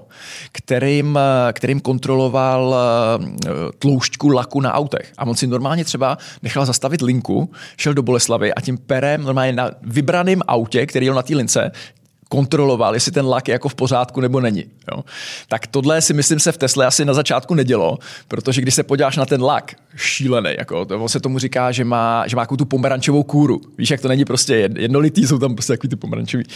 [0.51, 1.19] kterým,
[1.53, 5.13] kterým kontroloval eh, tloušťku laku na autech.
[5.17, 9.53] A on si normálně třeba nechal zastavit linku, šel do Boleslavy a tím perem normálně
[9.53, 11.71] na vybraném autě, který jel na té lince,
[12.33, 14.65] kontroloval, jestli ten lak je jako v pořádku nebo není.
[14.91, 15.03] Jo.
[15.47, 19.17] Tak tohle si myslím se v Tesle asi na začátku nedělo, protože když se podíváš
[19.17, 23.23] na ten lak, šílený, jako, to se tomu říká, že má, že má tu pomerančovou
[23.23, 23.61] kůru.
[23.77, 26.53] Víš, jak to není prostě jednolitý, jsou tam prostě takový ty pomerančové uh,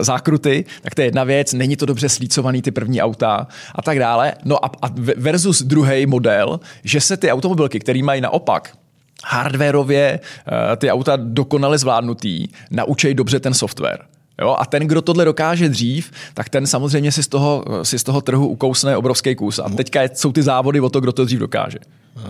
[0.00, 3.98] zákruty, tak to je jedna věc, není to dobře slícovaný ty první auta a tak
[3.98, 4.34] dále.
[4.44, 8.78] No a, a versus druhý model, že se ty automobilky, které mají naopak
[9.24, 14.15] hardwareově uh, ty auta dokonale zvládnutý, naučej dobře ten software.
[14.40, 14.56] Jo?
[14.58, 18.20] A ten, kdo tohle dokáže dřív, tak ten samozřejmě si z toho, si z toho
[18.20, 19.58] trhu ukousne obrovský kus.
[19.58, 21.78] A teďka jsou ty závody o to, kdo to dřív dokáže.
[22.16, 22.20] Eh,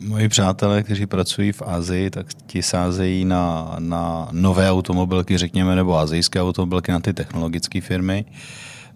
[0.00, 5.98] moji přátelé, kteří pracují v Azii, tak ti sázejí na, na nové automobilky, řekněme, nebo
[5.98, 8.24] azijské automobilky na ty technologické firmy.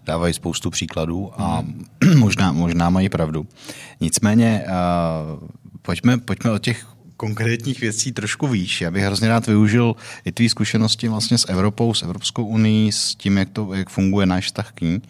[0.05, 1.85] Dávají spoustu příkladů a mm.
[2.17, 3.47] možná, možná mají pravdu.
[4.01, 5.47] Nicméně, uh,
[5.81, 8.81] pojďme, pojďme o těch konkrétních věcí trošku výš.
[8.81, 13.15] Já bych hrozně rád využil i tvý zkušenosti vlastně s Evropou, s Evropskou unii, s
[13.15, 15.01] tím, jak, to, jak funguje náš vztah k ní.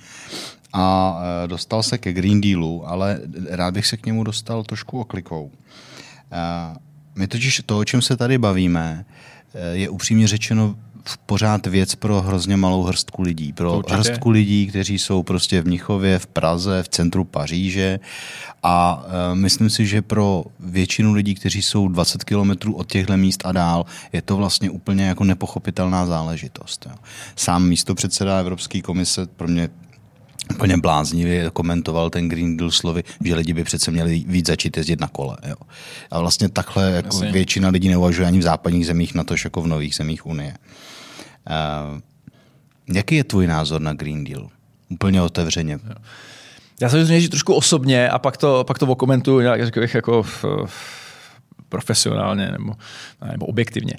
[0.73, 4.99] A e, dostal se ke Green Dealu, ale rád bych se k němu dostal trošku
[4.99, 5.51] oklikou.
[6.31, 6.75] E,
[7.15, 9.05] my totiž to, o čem se tady bavíme,
[9.53, 10.75] e, je upřímně řečeno
[11.25, 13.53] pořád věc pro hrozně malou hrstku lidí.
[13.53, 13.95] Pro Určitě.
[13.95, 17.99] hrstku lidí, kteří jsou prostě v Mnichově, v Praze, v centru Paříže
[18.63, 23.41] a e, myslím si, že pro většinu lidí, kteří jsou 20 kilometrů od těchto míst
[23.45, 26.85] a dál, je to vlastně úplně jako nepochopitelná záležitost.
[26.89, 26.95] Jo.
[27.35, 29.69] Sám místo předseda Evropské komise pro mě
[30.51, 34.99] úplně bláznivě komentoval ten Green Deal slovy, že lidi by přece měli víc začít jezdit
[34.99, 35.37] na kole.
[35.47, 35.55] Jo.
[36.11, 39.67] A vlastně takhle jako většina lidí neuvažuje ani v západních zemích, na to jako v
[39.67, 40.53] nových zemích Unie.
[41.49, 41.99] Uh,
[42.95, 44.49] jaký je tvůj názor na Green Deal?
[44.89, 45.79] Úplně otevřeně.
[46.81, 50.23] Já se že trošku osobně a pak to, pak to okomentuju nějak řekl jako
[51.69, 52.73] profesionálně nebo,
[53.31, 53.93] nebo objektivně.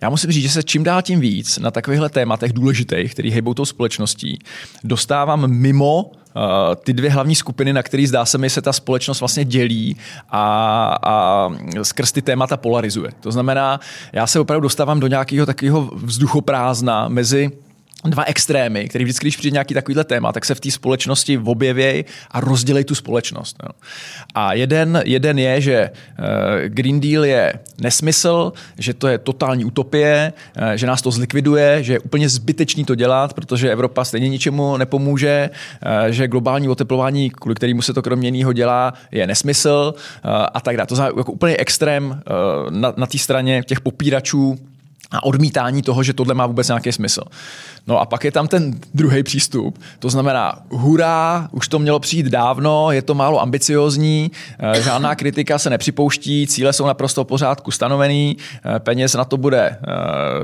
[0.00, 3.54] Já musím říct, že se čím dál tím víc na takovýchhle tématech důležitých, který hejbou
[3.54, 4.38] tou společností,
[4.84, 9.20] dostávám mimo Uh, ty dvě hlavní skupiny, na které zdá se mi se ta společnost
[9.20, 9.96] vlastně dělí
[10.30, 11.48] a, a
[11.82, 13.10] skrz ty témata polarizuje.
[13.20, 13.80] To znamená,
[14.12, 17.50] já se opravdu dostávám do nějakého takového vzduchoprázdna mezi
[18.10, 22.04] dva extrémy, který vždycky, když přijde nějaký takovýhle téma, tak se v té společnosti objevějí
[22.30, 23.56] a rozdělej tu společnost.
[23.62, 23.68] Jo.
[24.34, 26.24] A jeden, jeden je, že uh,
[26.68, 31.92] Green Deal je nesmysl, že to je totální utopie, uh, že nás to zlikviduje, že
[31.92, 37.54] je úplně zbytečný to dělat, protože Evropa stejně ničemu nepomůže, uh, že globální oteplování, kvůli
[37.54, 39.94] kterému se to kromě jiného dělá, je nesmysl
[40.54, 40.86] a tak dále.
[40.86, 42.22] To znamená jako úplně extrém
[42.70, 44.58] na, na té straně těch popíračů
[45.10, 47.22] a odmítání toho, že tohle má vůbec nějaký smysl.
[47.86, 52.26] No a pak je tam ten druhý přístup, to znamená, hurá, už to mělo přijít
[52.26, 57.70] dávno, je to málo ambiciozní, eh, žádná kritika se nepřipouští, cíle jsou naprosto v pořádku
[57.70, 58.36] stanovený,
[58.76, 59.76] eh, peněz na to bude eh,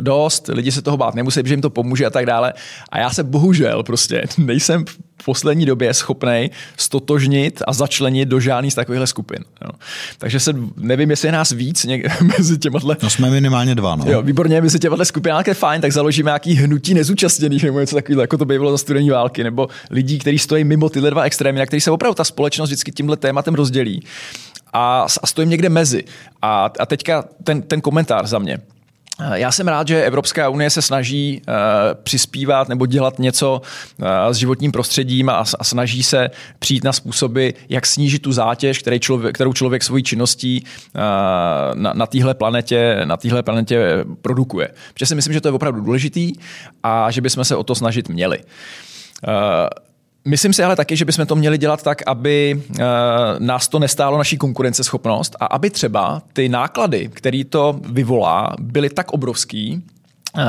[0.02, 2.52] dost, lidi se toho bát nemusí, že jim to pomůže a tak dále.
[2.88, 4.84] A já se bohužel prostě nejsem
[5.24, 9.44] poslední době schopný stotožnit a začlenit do žádný z takovýchhle skupin.
[9.64, 9.70] Jo.
[10.18, 12.78] Takže se nevím, jestli je nás víc něk- mezi těma.
[13.02, 14.04] No jsme minimálně dva, no.
[14.08, 18.20] Jo, výborně, mezi těma skupinách je fajn, tak založíme nějaký hnutí nezúčastněných nebo něco takového,
[18.20, 21.58] jako to by bylo za studení války, nebo lidí, kteří stojí mimo tyhle dva extrémy,
[21.58, 24.02] na kterých se opravdu ta společnost vždycky tímhle tématem rozdělí.
[24.72, 26.04] a, a stojím někde mezi.
[26.42, 28.58] A, a teďka ten, ten komentář za mě.
[29.34, 31.54] Já jsem rád, že Evropská unie se snaží uh,
[32.02, 33.62] přispívat nebo dělat něco
[33.98, 38.78] uh, s životním prostředím a, a snaží se přijít na způsoby, jak snížit tu zátěž,
[38.78, 41.00] který člověk, kterou člověk svojí činností uh,
[41.74, 44.68] na, na téhle planetě, na téhle planetě produkuje.
[44.94, 46.32] Protože si myslím, že to je opravdu důležitý
[46.82, 48.38] a že bychom se o to snažit měli.
[48.38, 49.89] Uh,
[50.24, 52.76] Myslím si ale taky, že bychom to měli dělat tak, aby uh,
[53.38, 59.12] nás to nestálo naší konkurenceschopnost a aby třeba ty náklady, které to vyvolá, byly tak
[59.12, 59.82] obrovský,
[60.36, 60.42] uh,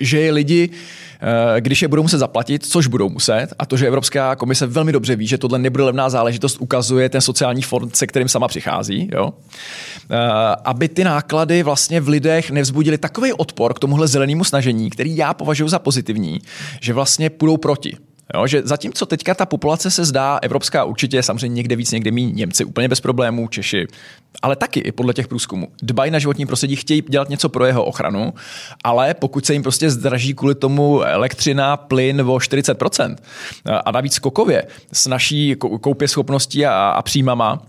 [0.00, 3.86] že je lidi, uh, když je budou muset zaplatit, což budou muset, a to, že
[3.86, 8.06] Evropská komise velmi dobře ví, že tohle nebude levná záležitost, ukazuje ten sociální fond, se
[8.06, 9.32] kterým sama přichází, jo?
[10.64, 15.34] aby ty náklady vlastně v lidech nevzbudili takový odpor k tomuhle zelenému snažení, který já
[15.34, 16.40] považuji za pozitivní,
[16.80, 17.96] že vlastně půjdou proti.
[18.34, 22.32] Jo, že zatímco teďka ta populace se zdá, evropská určitě, samozřejmě někde víc, někde méně,
[22.32, 23.86] Němci úplně bez problémů, Češi,
[24.42, 25.68] ale taky i podle těch průzkumů.
[25.82, 28.34] Dbají na životní prostředí, chtějí dělat něco pro jeho ochranu,
[28.84, 33.16] ale pokud se jim prostě zdraží kvůli tomu elektřina, plyn o 40%
[33.84, 37.62] a navíc skokově s naší koupě schopností a, a příjmama,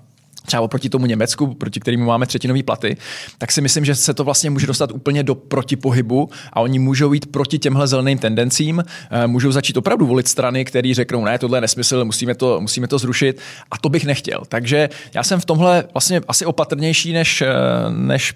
[0.49, 2.97] třeba oproti tomu Německu, proti kterému máme třetinové platy,
[3.37, 7.13] tak si myslím, že se to vlastně může dostat úplně do protipohybu a oni můžou
[7.13, 11.57] jít proti těmhle zeleným tendencím, eh, můžou začít opravdu volit strany, které řeknou, ne, tohle
[11.57, 13.39] je nesmysl, musíme to, musíme to zrušit
[13.71, 14.41] a to bych nechtěl.
[14.47, 17.47] Takže já jsem v tomhle vlastně asi opatrnější než, eh,
[17.89, 18.33] než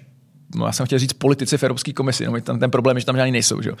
[0.66, 3.16] já jsem chtěl říct politici v Evropské komisi, no, ten, ten problém je, že tam
[3.16, 3.62] žádný nejsou.
[3.62, 3.72] Že?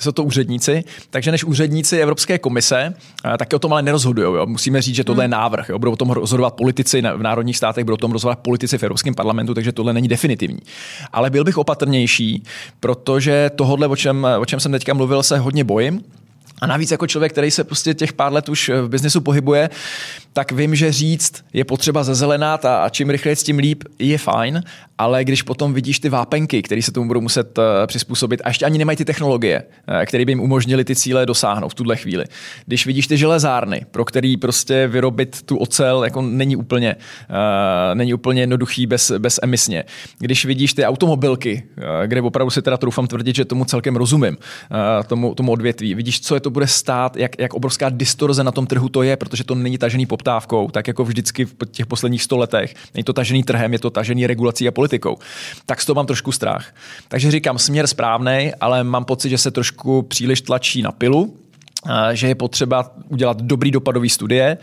[0.00, 4.46] Jsou to úředníci, takže než úředníci Evropské komise, eh, taky o tom ale nerozhodují.
[4.46, 5.32] Musíme říct, že tohle je hmm.
[5.32, 5.68] návrh.
[5.68, 5.78] Jo?
[5.78, 9.14] Budou o tom rozhodovat politici v národních státech, budou o tom rozhodovat politici v Evropském
[9.14, 10.60] parlamentu, takže tohle není definitivní.
[11.12, 12.42] Ale byl bych opatrnější,
[12.80, 16.04] protože tohle, o čem, o čem jsem teďka mluvil, se hodně bojím.
[16.62, 19.70] A navíc jako člověk, který se prostě těch pár let už v biznesu pohybuje,
[20.32, 24.62] tak vím, že říct je potřeba zezelenat a čím rychleji s tím líp je fajn,
[25.02, 28.64] ale když potom vidíš ty vápenky, které se tomu budou muset uh, přizpůsobit a ještě
[28.64, 32.24] ani nemají ty technologie, uh, které by jim umožnili ty cíle dosáhnout v tuhle chvíli.
[32.66, 36.96] Když vidíš ty železárny, pro který prostě vyrobit tu ocel jako není úplně,
[37.30, 39.84] uh, není úplně jednoduchý bez, bez emisně.
[40.18, 41.62] Když vidíš ty automobilky,
[42.06, 45.94] kde opravdu si teda troufám tvrdit, že tomu celkem rozumím, uh, tomu, tomu odvětví.
[45.94, 49.16] Vidíš, co je to bude stát, jak, jak obrovská distorze na tom trhu to je,
[49.16, 52.74] protože to není tažený poptávkou, tak jako vždycky v těch posledních sto letech.
[52.94, 54.91] Není to tažený trhem, je to tažený regulací a politikou.
[55.66, 56.74] Tak z toho mám trošku strach.
[57.08, 61.36] Takže říkám, směr správný, ale mám pocit, že se trošku příliš tlačí na pilu,
[62.12, 64.58] že je potřeba udělat dobrý dopadový studie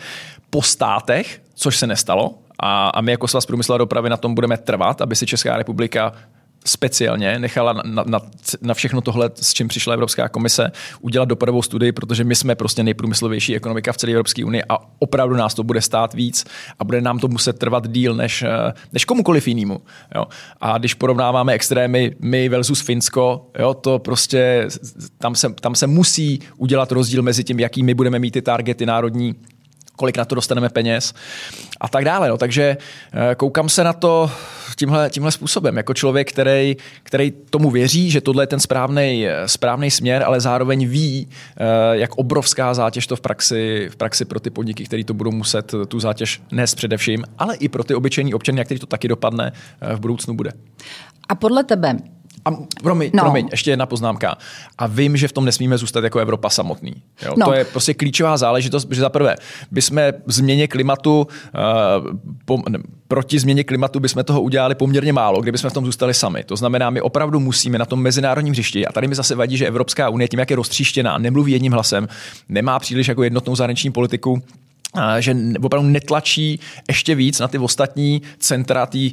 [0.49, 2.39] po státech, což se nestalo.
[2.59, 5.57] A, a my jako Svaz průmyslu a dopravy na tom budeme trvat, aby si Česká
[5.57, 6.13] republika
[6.65, 8.19] speciálně nechala na, na,
[8.61, 12.83] na všechno tohle, s čím přišla Evropská komise, udělat dopadovou studii, protože my jsme prostě
[12.83, 16.45] nejprůmyslovější ekonomika v celé Evropské unii a opravdu nás to bude stát víc
[16.79, 19.81] a bude nám to muset trvat díl než, eh, než komukoliv jinému.
[20.15, 20.25] Jo.
[20.61, 24.67] A když porovnáváme extrémy my versus Finsko, jo, to prostě
[25.17, 28.85] tam se, tam se musí udělat rozdíl mezi tím, jaký my budeme mít ty targety
[28.85, 29.35] národní
[29.99, 31.13] kolik na to dostaneme peněz
[31.81, 32.29] a tak dále.
[32.29, 32.37] No.
[32.37, 34.31] Takže eh, koukám se na to
[34.75, 39.91] tímhle, tímhle způsobem, jako člověk, který, který tomu věří, že tohle je ten správný správný
[39.91, 44.49] směr, ale zároveň ví, eh, jak obrovská zátěž to v praxi, v praxi pro ty
[44.49, 48.59] podniky, které to budou muset tu zátěž nést především, ale i pro ty obyčejní občany,
[48.59, 50.51] jak to taky dopadne eh, v budoucnu bude.
[51.29, 51.97] A podle tebe,
[52.49, 53.23] a promiň, no.
[53.23, 54.37] promiň, ještě jedna poznámka.
[54.77, 56.93] A vím, že v tom nesmíme zůstat jako Evropa samotný.
[57.25, 57.33] Jo?
[57.37, 57.45] No.
[57.45, 59.35] To je prostě klíčová záležitost, že za prvé
[59.71, 61.27] bychom změně klimatu,
[62.07, 66.13] uh, po, ne, proti změně klimatu bychom toho udělali poměrně málo, kdybychom v tom zůstali
[66.13, 66.43] sami.
[66.43, 69.67] To znamená, my opravdu musíme na tom mezinárodním hřišti, a tady mi zase vadí, že
[69.67, 72.07] Evropská unie tím, jak je roztříštěná, nemluví jedním hlasem,
[72.49, 74.41] nemá příliš jako jednotnou zahraniční politiku,
[75.19, 79.09] že opravdu netlačí ještě víc na ty ostatní centra té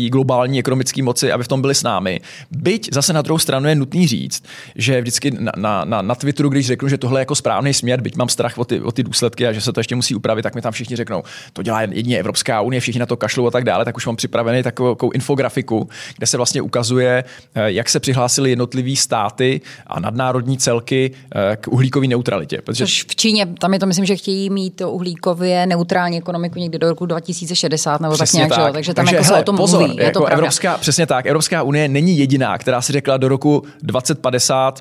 [0.00, 2.20] eh, globální ekonomické moci, aby v tom byli s námi.
[2.50, 4.44] Byť zase na druhou stranu je nutný říct,
[4.76, 8.16] že vždycky na, na, na Twitteru, když řeknu, že tohle je jako správný směr, byť
[8.16, 10.54] mám strach o ty, o ty důsledky a že se to ještě musí upravit, tak
[10.54, 13.64] mi tam všichni řeknou, to dělá jedině Evropská unie, všichni na to kašlou a tak
[13.64, 18.50] dále, tak už mám připravený takovou, infografiku, kde se vlastně ukazuje, eh, jak se přihlásili
[18.50, 22.62] jednotlivý státy a nadnárodní celky eh, k uhlíkové neutralitě.
[22.62, 22.84] Protože...
[22.84, 26.88] V Číně, tam je to myslím, že chtějí mít uhlí uhlíkově neutrální ekonomiku někdy do
[26.88, 28.72] roku 2060 nebo přesně tak nějak, tak.
[28.72, 29.96] takže tam Takže, jako hele, se o tom pozor, mluví.
[29.96, 31.26] Je jako to Evropská, přesně tak.
[31.26, 34.80] Evropská unie není jediná, která si řekla do roku 2050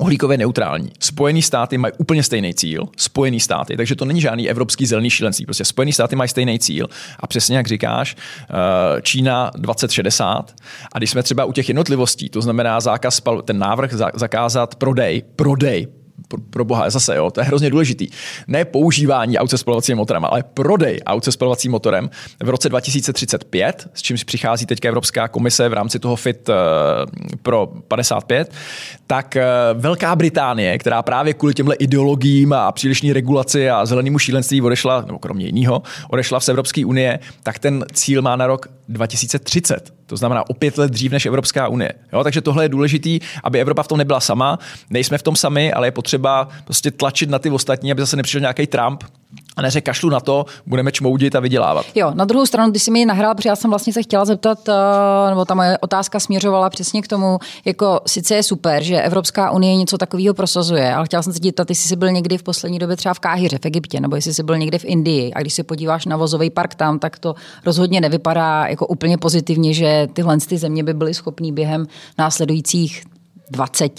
[0.00, 0.92] uhlíkově neutrální.
[1.00, 5.44] Spojené státy mají úplně stejný cíl, Spojené státy, takže to není žádný evropský zelený šílenství.
[5.44, 6.88] Prostě Spojené státy mají stejný cíl
[7.20, 10.54] a přesně jak říkáš, eh, Čína 2060
[10.92, 15.86] a když jsme třeba u těch jednotlivostí, to znamená zákaz, ten návrh zakázat prodej, prodej
[16.28, 18.08] pro, pro boha, zase, jo, to je hrozně důležitý.
[18.46, 22.10] Ne používání aut se spalovacím motorem, ale prodej aut se spalovacím motorem
[22.42, 26.54] v roce 2035, s čímž přichází teď Evropská komise v rámci toho FIT uh,
[27.42, 28.52] pro 55,
[29.06, 34.62] tak uh, Velká Británie, která právě kvůli těmhle ideologiím a přílišní regulaci a zelenému šílenství
[34.62, 39.95] odešla, nebo kromě jiného, odešla z Evropské unie, tak ten cíl má na rok 2030.
[40.06, 41.92] To znamená o pět let dřív než Evropská unie.
[42.12, 44.58] Jo, takže tohle je důležité, aby Evropa v tom nebyla sama.
[44.90, 48.40] Nejsme v tom sami, ale je potřeba prostě tlačit na ty ostatní, aby zase nepřišel
[48.40, 49.04] nějaký Trump
[49.56, 51.86] a neřek kašlu na to, budeme čmoudit a vydělávat.
[51.94, 54.68] Jo, na druhou stranu, když jsi mi nahrál, protože já jsem vlastně se chtěla zeptat,
[54.68, 59.50] eh, nebo ta moje otázka směřovala přesně k tomu, jako sice je super, že Evropská
[59.50, 62.78] unie něco takového prosazuje, ale chtěla jsem se zeptat, jestli jsi byl někdy v poslední
[62.78, 65.32] době třeba v Káhyře, v Egyptě, nebo jestli jsi byl někde v Indii.
[65.32, 67.34] A když se podíváš na vozový park tam, tak to
[67.66, 71.86] rozhodně nevypadá jako úplně pozitivně, že tyhle ty země by byly schopný během
[72.18, 73.02] následujících
[73.50, 73.92] 20,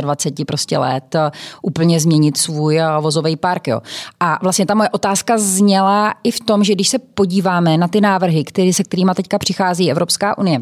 [0.00, 1.30] 25 prostě let eh,
[1.62, 3.68] úplně změnit svůj eh, vozový park.
[3.68, 3.80] Jo.
[4.20, 8.00] A vlastně ta moje otázka zněla i v tom, že když se podíváme na ty
[8.00, 10.60] návrhy, který, se kterými teďka přichází Evropská unie,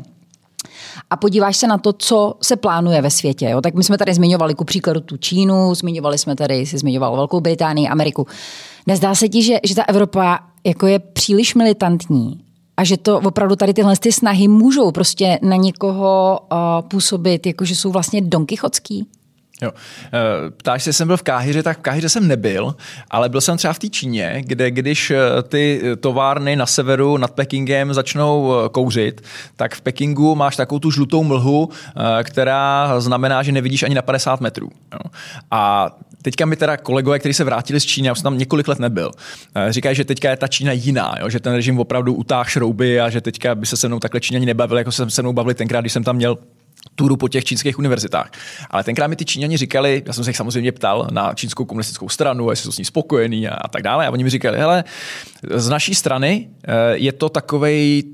[1.11, 3.49] a podíváš se na to, co se plánuje ve světě.
[3.49, 3.61] Jo?
[3.61, 7.41] Tak my jsme tady zmiňovali ku příkladu tu Čínu, zmiňovali jsme tady, jsi zmiňoval Velkou
[7.41, 8.27] Británii, Ameriku.
[8.87, 12.41] Nezdá se ti, že, že ta Evropa jako je příliš militantní
[12.81, 17.65] a že to opravdu tady tyhle ty snahy můžou prostě na někoho uh, působit, jako
[17.65, 19.07] že jsou vlastně donkychotský?
[19.63, 19.71] Jo.
[20.07, 22.75] Eh, ptáš se, jsem byl v Káhyře, tak v Káhyře jsem nebyl,
[23.11, 27.31] ale byl jsem třeba v té Číně, kde když eh, ty továrny na severu nad
[27.31, 29.21] Pekingem začnou kouřit,
[29.57, 31.69] tak v Pekingu máš takovou tu žlutou mlhu,
[32.23, 34.69] která znamená, že nevidíš ani na 50 metrů.
[34.93, 35.11] Jo.
[35.51, 35.91] A
[36.23, 39.11] teďka mi teda kolegové, kteří se vrátili z Číny, já jsem tam několik let nebyl,
[39.55, 41.31] eh, říkají, že teďka je ta Čína jiná, jo?
[41.31, 44.47] že ten režim opravdu utáh šrouby a že teďka by se se mnou takhle Číňani
[44.47, 46.39] nebavili, jako se se mnou bavili tenkrát, když jsem tam měl
[46.95, 48.31] turu po těch čínských univerzitách.
[48.71, 52.09] Ale tenkrát mi ty Číňani říkali, já jsem se jich samozřejmě ptal na čínskou komunistickou
[52.09, 54.07] stranu, jestli jsou s ní spokojení a, a tak dále.
[54.07, 54.85] A oni mi říkali, hele,
[55.55, 58.05] z naší strany eh, je to takový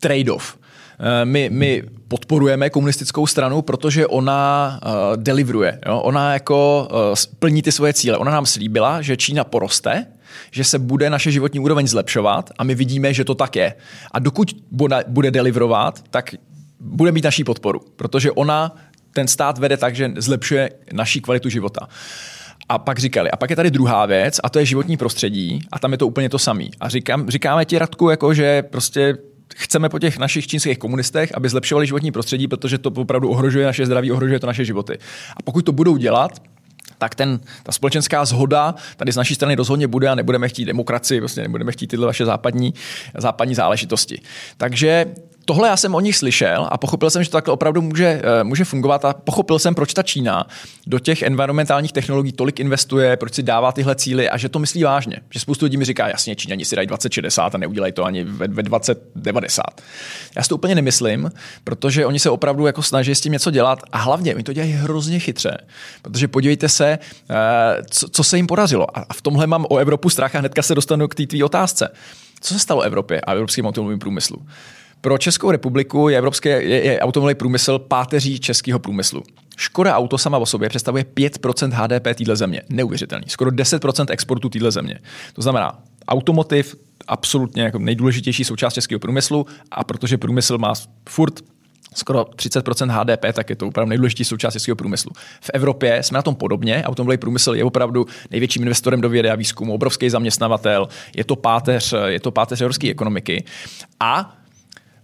[0.00, 0.56] trade-off.
[1.00, 5.80] Eh, my, my podporujeme komunistickou stranu, protože ona uh, deliveruje.
[5.86, 6.00] Jo?
[6.00, 6.98] Ona jako uh,
[7.38, 8.16] plní ty svoje cíle.
[8.16, 10.06] Ona nám slíbila, že Čína poroste,
[10.50, 13.74] že se bude naše životní úroveň zlepšovat a my vidíme, že to tak je.
[14.12, 16.34] A dokud bude, bude deliverovat, tak
[16.80, 18.76] bude mít naší podporu, protože ona
[19.12, 21.88] ten stát vede tak, že zlepšuje naší kvalitu života.
[22.68, 25.78] A pak říkali, a pak je tady druhá věc, a to je životní prostředí, a
[25.78, 26.64] tam je to úplně to samé.
[26.80, 29.16] A říkám, říkáme ti, Radku, jako že prostě
[29.56, 33.86] chceme po těch našich čínských komunistech, aby zlepšovali životní prostředí, protože to opravdu ohrožuje naše
[33.86, 34.98] zdraví, ohrožuje to naše životy.
[35.36, 36.42] A pokud to budou dělat,
[36.98, 41.20] tak ten, ta společenská zhoda tady z naší strany rozhodně bude a nebudeme chtít demokracii,
[41.20, 42.74] vlastně nebudeme chtít tyhle vaše západní,
[43.18, 44.20] západní záležitosti.
[44.56, 45.06] Takže
[45.46, 48.44] tohle já jsem o nich slyšel a pochopil jsem, že to takhle opravdu může, eh,
[48.44, 50.46] může fungovat a pochopil jsem, proč ta Čína
[50.86, 54.82] do těch environmentálních technologií tolik investuje, proč si dává tyhle cíly a že to myslí
[54.82, 55.16] vážně.
[55.30, 58.48] Že spoustu lidí mi říká, jasně, Číňani si dají 2060 a neudělají to ani ve,
[58.48, 59.62] ve 2090.
[60.36, 61.30] Já si to úplně nemyslím,
[61.64, 64.72] protože oni se opravdu jako snaží s tím něco dělat a hlavně oni to dělají
[64.72, 65.58] hrozně chytře,
[66.02, 66.98] protože podívejte se,
[67.30, 67.34] eh,
[67.90, 68.98] co, co se jim podařilo.
[68.98, 71.88] A v tomhle mám o Evropu strach a hnedka se dostanu k té tvý otázce.
[72.40, 74.46] Co se stalo Evropě a evropským automobilovým průmyslu?
[75.06, 79.22] Pro Českou republiku je, evropské, je, je automobilový průmysl páteří českého průmyslu.
[79.56, 82.62] Škoda auto sama o sobě představuje 5% HDP téhle země.
[82.68, 83.24] Neuvěřitelný.
[83.28, 84.98] Skoro 10% exportu téhle země.
[85.32, 86.74] To znamená, automotiv
[87.08, 90.74] absolutně jako nejdůležitější součást českého průmyslu a protože průmysl má
[91.08, 91.40] furt
[91.94, 95.10] skoro 30% HDP, tak je to opravdu nejdůležitější součást českého průmyslu.
[95.40, 96.82] V Evropě jsme na tom podobně.
[96.86, 101.94] Automobilový průmysl je opravdu největším investorem do vědy a výzkumu, obrovský zaměstnavatel, je to páteř,
[102.06, 103.44] je to páteř evropské ekonomiky.
[104.00, 104.36] A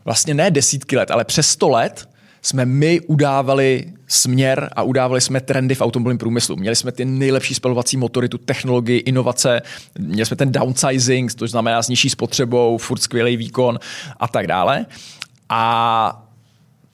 [0.04, 2.08] vlastně ne desítky let, ale přes sto let
[2.42, 6.56] jsme my udávali směr a udávali jsme trendy v automobilovém průmyslu.
[6.56, 9.62] Měli jsme ty nejlepší spalovací motory, tu technologii, inovace,
[9.98, 13.78] měli jsme ten downsizing, to znamená s nižší spotřebou, furt skvělý výkon
[14.20, 14.86] a tak dále.
[15.48, 16.28] A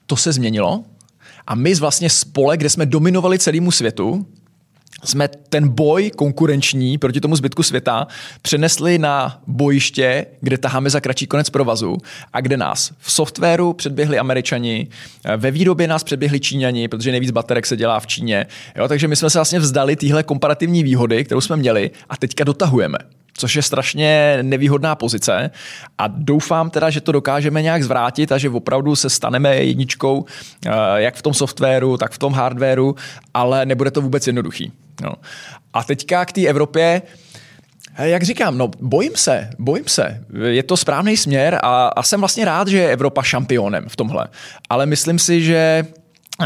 [0.06, 0.84] to se změnilo.
[1.46, 4.26] A my vlastně spole, kde jsme dominovali celému světu,
[5.04, 8.06] jsme ten boj konkurenční proti tomu zbytku světa
[8.42, 11.96] přenesli na bojiště, kde taháme za kratší konec provazu
[12.32, 14.88] a kde nás v softwaru předběhli američani,
[15.36, 18.46] ve výrobě nás předběhli číňani, protože nejvíc baterek se dělá v Číně.
[18.76, 22.44] Jo, takže my jsme se vlastně vzdali téhle komparativní výhody, kterou jsme měli a teďka
[22.44, 22.98] dotahujeme
[23.38, 25.50] což je strašně nevýhodná pozice
[25.98, 30.24] a doufám teda, že to dokážeme nějak zvrátit a že opravdu se staneme jedničkou
[30.66, 32.96] eh, jak v tom softwaru, tak v tom hardwaru,
[33.34, 34.72] ale nebude to vůbec jednoduchý.
[35.02, 35.12] No.
[35.72, 37.02] A teďka k té Evropě,
[37.98, 40.24] jak říkám, no bojím se, bojím se.
[40.46, 44.28] Je to správný směr a, a jsem vlastně rád, že je Evropa šampionem v tomhle.
[44.68, 45.86] Ale myslím si, že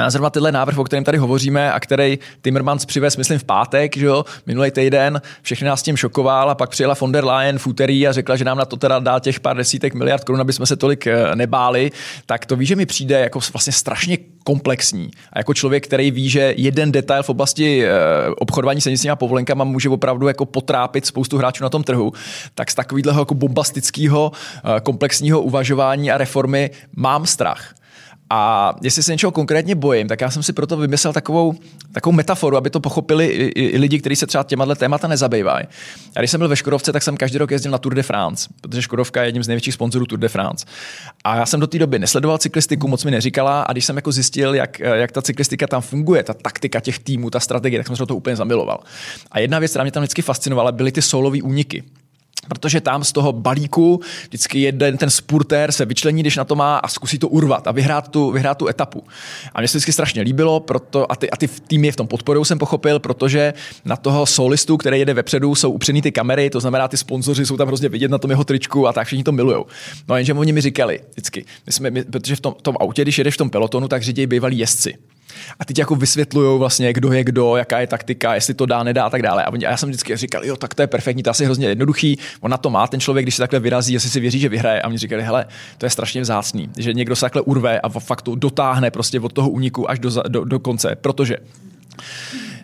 [0.09, 4.07] zrovna tyhle návrh, o kterém tady hovoříme a který Timmermans přivez, myslím, v pátek, že
[4.07, 8.09] jo, minulý týden, všechny nás tím šokoval a pak přijela von der Leyen v úterý
[8.09, 10.67] a řekla, že nám na to teda dá těch pár desítek miliard korun, aby jsme
[10.67, 11.91] se tolik eh, nebáli,
[12.27, 15.11] tak to ví, že mi přijde jako vlastně strašně komplexní.
[15.33, 17.91] A jako člověk, který ví, že jeden detail v oblasti eh,
[18.39, 22.13] obchodování se emisními povolenkama může opravdu jako potrápit spoustu hráčů na tom trhu,
[22.55, 27.75] tak z takového jako bombastického eh, komplexního uvažování a reformy mám strach.
[28.35, 31.55] A jestli se něčeho konkrétně bojím, tak já jsem si proto vymyslel takovou,
[31.93, 35.67] takovou metaforu, aby to pochopili i, i, lidi, kteří se třeba těma témata nezabývají.
[36.17, 38.49] A když jsem byl ve Škodovce, tak jsem každý rok jezdil na Tour de France,
[38.61, 40.67] protože Škodovka je jedním z největších sponzorů Tour de France.
[41.25, 44.13] A já jsem do té doby nesledoval cyklistiku, moc mi neříkala, a když jsem jako
[44.13, 47.97] zjistil, jak, jak ta cyklistika tam funguje, ta taktika těch týmů, ta strategie, tak jsem
[47.97, 48.81] se to úplně zamiloval.
[49.31, 51.85] A jedna věc, která mě tam vždycky fascinovala, byly ty solové úniky.
[52.49, 56.77] Protože tam z toho balíku vždycky jeden ten spurtér se vyčlení, když na to má
[56.77, 59.05] a zkusí to urvat a vyhrát tu, vyhrát tu etapu.
[59.55, 62.45] A mě se vždycky strašně líbilo, proto, a ty, a ty týmy v tom podporují,
[62.45, 66.89] jsem pochopil, protože na toho solistu, který jede vepředu, jsou upřený ty kamery, to znamená,
[66.89, 69.65] ty sponzoři jsou tam hrozně vidět na tom jeho tričku a tak všichni to milují.
[70.09, 73.19] No jenže oni mi říkali vždycky, my jsme, my, protože v tom, tom autě, když
[73.19, 74.95] jedeš v tom pelotonu, tak řídí bývalí jezdci.
[75.61, 79.05] A teď jako vysvětlují vlastně, kdo je kdo, jaká je taktika, jestli to dá, nedá
[79.05, 79.45] a tak dále.
[79.45, 82.19] A já jsem vždycky říkal, jo, tak to je perfektní, to je asi hrozně jednoduchý.
[82.41, 84.83] On na to má ten člověk, když se takhle vyrazí, jestli si věří, že vyhraje.
[84.83, 85.45] A mě říkali, hele,
[85.79, 89.33] to je strašně vzácný, že někdo se takhle urve a fakt to dotáhne prostě od
[89.33, 91.37] toho úniku až do, do, do konce, protože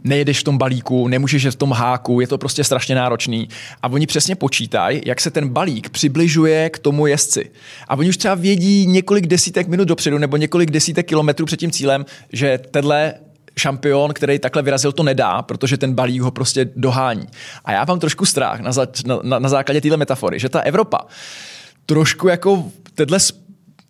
[0.05, 3.49] nejedeš v tom balíku, nemůžeš v tom háku, je to prostě strašně náročný.
[3.83, 7.51] A oni přesně počítají, jak se ten balík přibližuje k tomu jezdci.
[7.89, 11.71] A oni už třeba vědí několik desítek minut dopředu nebo několik desítek kilometrů před tím
[11.71, 13.15] cílem, že tenhle
[13.59, 17.27] šampion, který takhle vyrazil, to nedá, protože ten balík ho prostě dohání.
[17.65, 18.87] A já mám trošku strach na, za,
[19.23, 20.99] na, na základě téhle metafory, že ta Evropa
[21.87, 23.19] trošku jako tenhle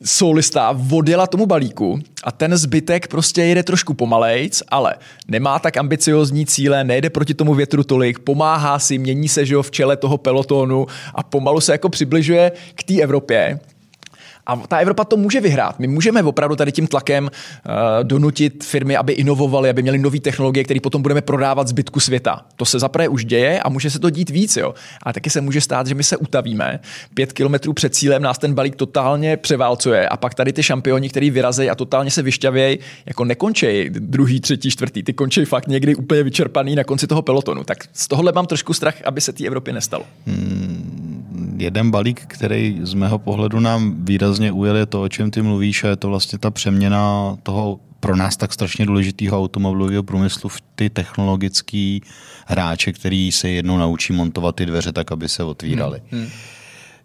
[0.04, 4.94] solista odjela tomu balíku a ten zbytek prostě jede trošku pomalejc, ale
[5.28, 9.62] nemá tak ambiciozní cíle, nejde proti tomu větru tolik, pomáhá si, mění se že jo,
[9.62, 13.60] v čele toho pelotonu a pomalu se jako přibližuje k té Evropě.
[14.48, 15.78] A ta Evropa to může vyhrát.
[15.78, 17.70] My můžeme opravdu tady tím tlakem uh,
[18.02, 22.46] donutit firmy, aby inovovaly, aby měly nové technologie, které potom budeme prodávat zbytku světa.
[22.56, 24.56] To se zaprvé už děje a může se to dít víc.
[24.56, 24.74] Jo.
[25.02, 26.80] A taky se může stát, že my se utavíme.
[27.14, 31.30] Pět kilometrů před cílem nás ten balík totálně převálcuje a pak tady ty šampioni, který
[31.30, 35.02] vyrazejí a totálně se vyšťavějí, jako nekončí druhý, třetí, čtvrtý.
[35.02, 37.64] Ty končí fakt někdy úplně vyčerpaný na konci toho pelotonu.
[37.64, 40.04] Tak z tohohle mám trošku strach, aby se té Evropě nestalo.
[40.26, 41.07] Hmm
[41.58, 45.84] jeden balík, který z mého pohledu nám výrazně ujel, je to, o čem ty mluvíš,
[45.84, 50.60] a je to vlastně ta přeměna toho pro nás tak strašně důležitého automobilového průmyslu v
[50.74, 51.98] ty technologické
[52.46, 56.02] hráče, který se jednou naučí montovat ty dveře tak, aby se otvíraly.
[56.10, 56.20] Hmm.
[56.20, 56.30] Hmm.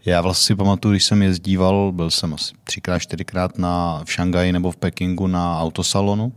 [0.05, 4.51] Já vlastně si pamatuju, když jsem jezdíval, byl jsem asi třikrát, čtyřikrát na, v Šangaji
[4.51, 6.33] nebo v Pekingu na autosalonu,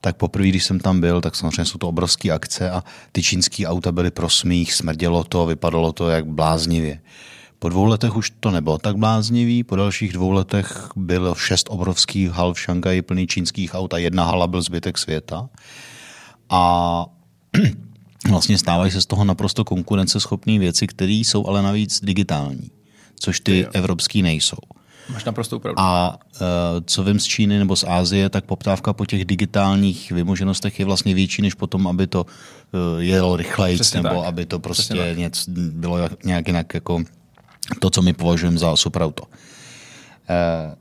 [0.00, 3.66] tak poprvé, když jsem tam byl, tak samozřejmě jsou to obrovské akce a ty čínský
[3.66, 7.00] auta byly pro smích, smrdělo to, vypadalo to jak bláznivě.
[7.58, 12.30] Po dvou letech už to nebylo tak bláznivý, po dalších dvou letech bylo šest obrovských
[12.30, 15.48] hal v Šangaji plný čínských aut a jedna hala byl zbytek světa.
[16.50, 17.04] A
[18.30, 22.70] vlastně stávají se z toho naprosto konkurenceschopné věci, které jsou ale navíc digitální,
[23.20, 24.58] což ty evropský nejsou.
[25.08, 25.80] Máš naprosto pravdu.
[25.80, 26.46] A uh,
[26.84, 31.14] co vím z Číny nebo z Ázie, tak poptávka po těch digitálních vymoženostech je vlastně
[31.14, 34.24] větší, než potom, aby to uh, jelo rychleji, nebo tak.
[34.24, 37.04] aby to prostě něco bylo nějak jinak jako
[37.78, 39.24] to, co my považujeme za superauto.
[40.28, 40.74] Eh,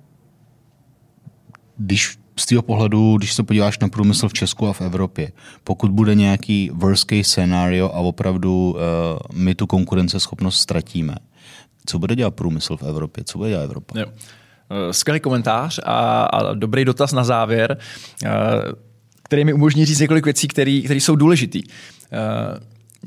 [1.78, 5.32] když z toho pohledu, když se podíváš na průmysl v Česku a v Evropě,
[5.64, 11.16] pokud bude nějaký worst case scenario a opravdu uh, my tu konkurenceschopnost ztratíme,
[11.86, 13.24] co bude dělat průmysl v Evropě?
[13.24, 14.00] Co bude dělat Evropa?
[14.00, 14.06] Jo.
[14.70, 17.78] Eh, skvělý komentář a, a dobrý dotaz na závěr,
[19.24, 21.60] který mi umožní říct několik věcí, které jsou důležité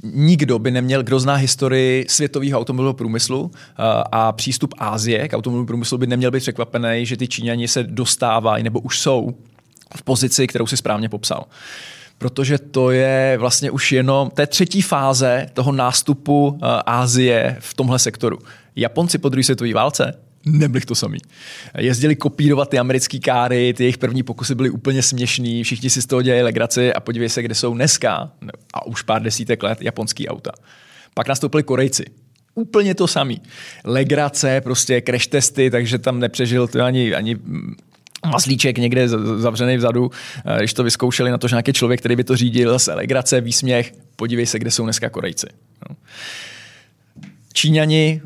[0.02, 3.82] nikdo by neměl, kdo zná historii světového automobilového průmyslu eh,
[4.12, 8.64] a přístup Ázie k automobilovému průmyslu by neměl být překvapený, že ty Číňani se dostávají
[8.64, 9.34] nebo už jsou
[9.96, 11.44] v pozici, kterou si správně popsal
[12.18, 18.38] protože to je vlastně už jenom té třetí fáze toho nástupu Ázie v tomhle sektoru.
[18.76, 21.18] Japonci po druhé světové válce nebyli to samý.
[21.78, 26.06] Jezdili kopírovat ty americké káry, ty jejich první pokusy byly úplně směšný, všichni si z
[26.06, 28.30] toho dělají legraci a podívej se, kde jsou dneska,
[28.74, 30.50] a už pár desítek let, japonský auta.
[31.14, 32.04] Pak nastoupili Korejci.
[32.54, 33.40] Úplně to samý.
[33.84, 37.36] Legrace, prostě crash testy, takže tam nepřežil to ani, ani
[38.26, 40.10] maslíček někde zavřený vzadu,
[40.58, 43.94] když to vyzkoušeli na to, že nějaký člověk, který by to řídil, se legrace, výsměch,
[44.16, 45.46] podívej se, kde jsou dneska Korejci.
[45.88, 45.96] No.
[47.52, 48.20] Číňani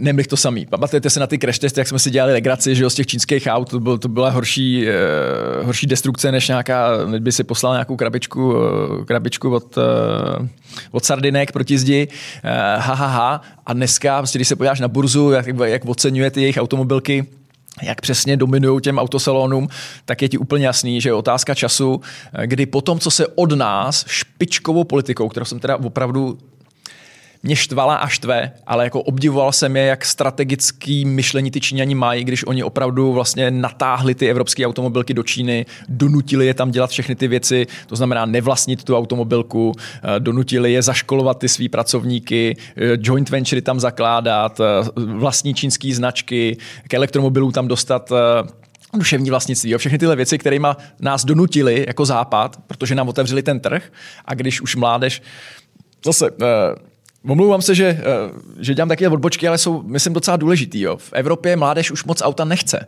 [0.00, 0.66] Nemlich to samý.
[0.66, 3.06] Pamatujete se na ty crash testy, jak jsme si dělali legraci, že jo, z těch
[3.06, 6.88] čínských aut, to, byl, to byla horší, uh, horší destrukce, než nějaká,
[7.18, 10.46] by si poslal nějakou krabičku, uh, krabičku od, uh,
[10.90, 12.50] od sardinek proti zdi, uh,
[12.82, 13.42] ha, ha, ha.
[13.66, 17.26] A dneska, prostě, když se podíváš na burzu, jak, jak oceňuje ty jejich automobilky,
[17.82, 19.68] jak přesně dominují těm autosalonům,
[20.04, 22.00] tak je ti úplně jasný, že je otázka času,
[22.46, 26.38] kdy po tom, co se od nás špičkovou politikou, kterou jsem teda opravdu
[27.42, 32.24] mě štvala a štve, ale jako obdivoval jsem je, jak strategický myšlení ty Číňani mají,
[32.24, 37.14] když oni opravdu vlastně natáhli ty evropské automobilky do Číny, donutili je tam dělat všechny
[37.14, 42.82] ty věci, to znamená nevlastnit tu automobilku, eh, donutili je zaškolovat ty svý pracovníky, eh,
[43.00, 44.64] joint venture tam zakládat, eh,
[44.96, 46.56] vlastní čínský značky,
[46.88, 48.12] k elektromobilům tam dostat
[48.94, 50.68] duševní vlastnictví, jo, všechny tyhle věci, kterými
[51.00, 53.92] nás donutili jako západ, protože nám otevřeli ten trh.
[54.24, 55.22] A když už mládež
[56.04, 56.30] zase
[57.24, 58.04] Omlouvám se, že, eh,
[58.58, 60.80] že dělám takové odbočky, ale jsou, myslím, docela důležitý.
[60.80, 60.96] Jo.
[60.96, 62.86] V Evropě mládež už moc auta nechce.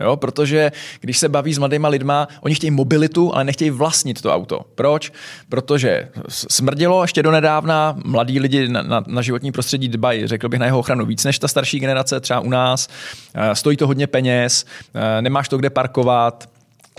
[0.00, 4.34] Jo, protože když se baví s mladýma lidma, oni chtějí mobilitu, ale nechtějí vlastnit to
[4.34, 4.60] auto.
[4.74, 5.12] Proč?
[5.48, 10.60] Protože smrdilo ještě do nedávna, mladí lidi na, na, na životní prostředí dbají, řekl bych,
[10.60, 12.88] na jeho ochranu víc než ta starší generace, třeba u nás.
[13.34, 14.64] Eh, stojí to hodně peněz,
[14.94, 16.48] eh, nemáš to kde parkovat,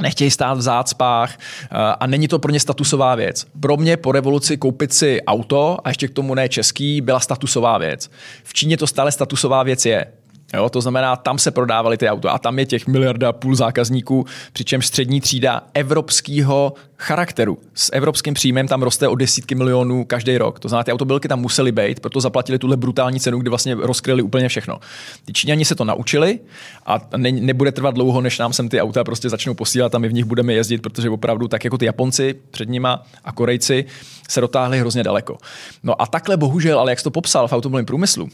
[0.01, 1.67] nechtějí stát v zácpách eh,
[1.99, 3.45] a není to pro ně statusová věc.
[3.59, 7.77] Pro mě po revoluci koupit si auto a ještě k tomu ne český byla statusová
[7.77, 8.11] věc.
[8.43, 10.05] V Číně to stále statusová věc je.
[10.53, 14.25] Jo, to znamená, tam se prodávaly ty auta a tam je těch miliarda půl zákazníků,
[14.53, 20.59] přičemž střední třída evropského charakteru s evropským příjmem tam roste o desítky milionů každý rok.
[20.59, 24.21] To znamená, ty automobilky tam musely být, proto zaplatili tuhle brutální cenu, kdy vlastně rozkryli
[24.21, 24.79] úplně všechno.
[25.25, 26.39] Ty Číňani se to naučili
[26.85, 30.09] a ne, nebude trvat dlouho, než nám sem ty auta prostě začnou posílat a my
[30.09, 33.85] v nich budeme jezdit, protože opravdu tak jako ty Japonci před nima a Korejci
[34.29, 35.37] se dotáhli hrozně daleko.
[35.83, 38.29] No a takhle bohužel, ale jak jsi to popsal v automobilovém průmyslu,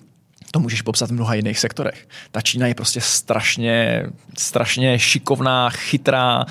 [0.58, 2.08] to můžeš popsat v mnoha jiných sektorech.
[2.32, 4.06] Ta Čína je prostě strašně,
[4.38, 6.46] strašně šikovná, chytrá,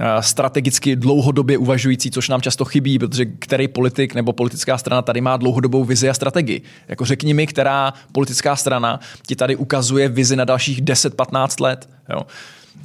[0.00, 5.20] eh, strategicky dlouhodobě uvažující, což nám často chybí, protože který politik nebo politická strana tady
[5.20, 6.62] má dlouhodobou vizi a strategii.
[6.88, 11.88] Jako řekni mi, která politická strana ti tady ukazuje vizi na dalších 10-15 let.
[12.08, 12.22] Jo.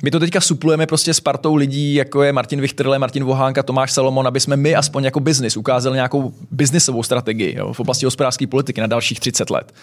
[0.04, 3.92] My to teďka suplujeme prostě s partou lidí, jako je Martin Vichterle, Martin Vohánka, Tomáš
[3.92, 8.48] Salomon, aby jsme my aspoň jako biznis ukázali nějakou biznisovou strategii jo, v oblasti hospodářské
[8.48, 9.74] politiky na dalších 30 let.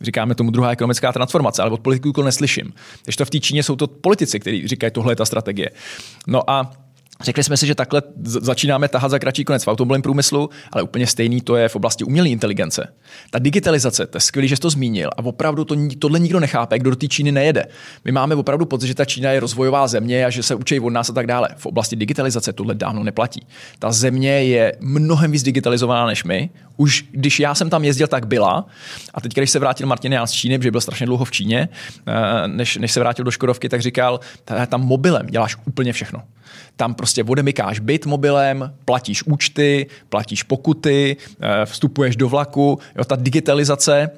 [0.00, 2.72] Říkáme tomu druhá ekonomická transformace, ale od politiků to neslyším.
[3.04, 5.70] Když to v té Číně jsou to politici, kteří říkají, tohle je ta strategie.
[6.26, 6.72] No a
[7.22, 11.06] Řekli jsme si, že takhle začínáme tahat za kratší konec v automobilovém průmyslu, ale úplně
[11.06, 12.92] stejný to je v oblasti umělé inteligence.
[13.30, 16.78] Ta digitalizace, to je skvělý, že jsi to zmínil a opravdu to, tohle nikdo nechápe,
[16.78, 17.64] kdo do té Číny nejede.
[18.04, 20.90] My máme opravdu pocit, že ta Čína je rozvojová země a že se učí od
[20.90, 21.48] nás a tak dále.
[21.56, 23.46] V oblasti digitalizace tohle dávno neplatí.
[23.78, 26.50] Ta země je mnohem víc digitalizovaná než my.
[26.76, 28.66] Už když já jsem tam jezdil, tak byla.
[29.14, 31.68] A teď, když se vrátil Martin Jan z Číny, protože byl strašně dlouho v Číně,
[32.06, 34.20] eh, než, než se vrátil do Škodovky, tak říkal,
[34.68, 36.22] tam mobilem děláš úplně všechno.
[36.76, 42.78] Tam prostě odemykáš byt mobilem, platíš účty, platíš pokuty, eh, vstupuješ do vlaku.
[42.96, 44.10] Jo, ta digitalizace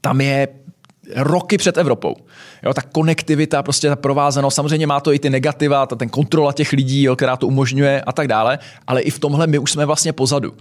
[0.00, 0.48] tam je
[1.16, 2.16] roky před Evropou.
[2.62, 6.52] Jo, ta konektivita, prostě ta provázanost, samozřejmě má to i ty negativa, ta, ten kontrola
[6.52, 9.72] těch lidí, jo, která to umožňuje a tak dále, ale i v tomhle my už
[9.72, 10.54] jsme vlastně pozadu.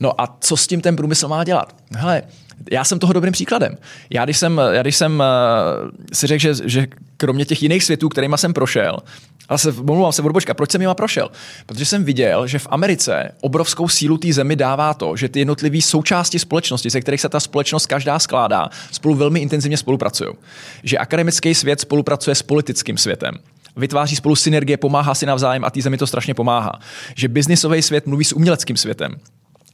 [0.00, 1.76] No a co s tím ten průmysl má dělat?
[1.96, 2.22] Hele,
[2.70, 3.76] já jsem toho dobrým příkladem.
[4.10, 6.86] Já když jsem, já když jsem uh, si řekl, že, že
[7.16, 8.98] kromě těch jiných světů, kterými jsem prošel,
[9.48, 11.30] ale se, omlouvám se, odbočka, proč jsem jima prošel?
[11.66, 15.80] Protože jsem viděl, že v Americe obrovskou sílu té zemi dává to, že ty jednotlivé
[15.80, 20.30] součásti společnosti, ze kterých se ta společnost každá skládá, spolu velmi intenzivně spolupracují.
[20.82, 23.34] Že akademický svět spolupracuje s politickým světem
[23.76, 26.72] vytváří spolu synergie, pomáhá si navzájem a té zemi to strašně pomáhá.
[27.14, 29.14] Že biznisový svět mluví s uměleckým světem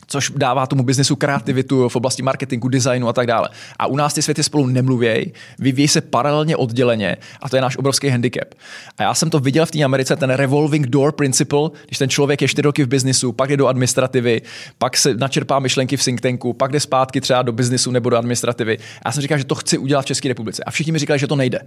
[0.06, 3.48] což dává tomu biznesu kreativitu v oblasti marketingu, designu a tak dále.
[3.78, 7.76] A u nás ty světy spolu nemluvějí, vyvíjí se paralelně odděleně a to je náš
[7.76, 8.54] obrovský handicap.
[8.98, 12.42] A já jsem to viděl v té Americe, ten revolving door principle, když ten člověk
[12.42, 14.42] je čtyři roky v biznisu, pak je do administrativy,
[14.78, 18.16] pak se načerpá myšlenky v think tanku, pak jde zpátky třeba do biznisu nebo do
[18.16, 18.78] administrativy.
[18.78, 20.64] A já jsem říkal, že to chci udělat v České republice.
[20.64, 21.60] A všichni mi říkali, že to nejde.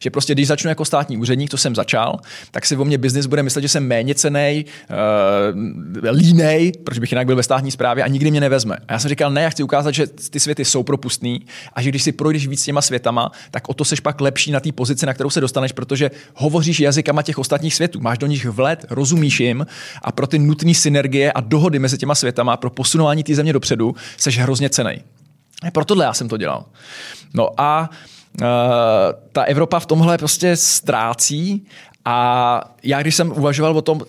[0.00, 2.20] Že prostě, když začnu jako státní úředník, to jsem začal,
[2.50, 7.12] tak si o mě biznis bude myslet, že jsem méně cený, uh, línej, protože bych
[7.12, 8.76] jinak byl ve státní správě právě a nikdy mě nevezme.
[8.88, 11.88] A já jsem říkal, ne, já chci ukázat, že ty světy jsou propustný a že
[11.88, 15.06] když si projdeš víc těma světama, tak o to seš pak lepší na té pozici,
[15.06, 19.40] na kterou se dostaneš, protože hovoříš jazykama těch ostatních světů, máš do nich vlet, rozumíš
[19.40, 19.66] jim
[20.02, 23.94] a pro ty nutné synergie a dohody mezi těma světama, pro posunování té země dopředu,
[24.16, 25.02] seš hrozně cený.
[25.72, 26.64] Pro tohle já jsem to dělal.
[27.34, 28.46] No a uh,
[29.32, 31.66] ta Evropa v tomhle prostě ztrácí
[32.04, 34.02] a já, když jsem uvažoval o tom,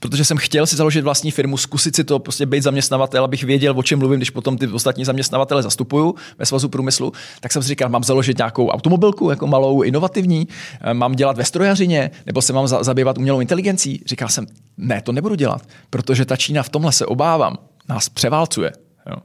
[0.00, 3.74] protože jsem chtěl si založit vlastní firmu, zkusit si to, prostě být zaměstnavatel, abych věděl,
[3.78, 7.68] o čem mluvím, když potom ty ostatní zaměstnavatele zastupuju ve svazu průmyslu, tak jsem si
[7.68, 10.48] říkal, mám založit nějakou automobilku, jako malou, inovativní,
[10.80, 14.02] eh, mám dělat ve strojařině, nebo se mám zabývat umělou inteligencí.
[14.06, 14.46] Říkal jsem,
[14.76, 17.58] ne, to nebudu dělat, protože ta Čína v tomhle se obávám,
[17.88, 18.72] nás převálcuje.
[19.10, 19.16] Jo.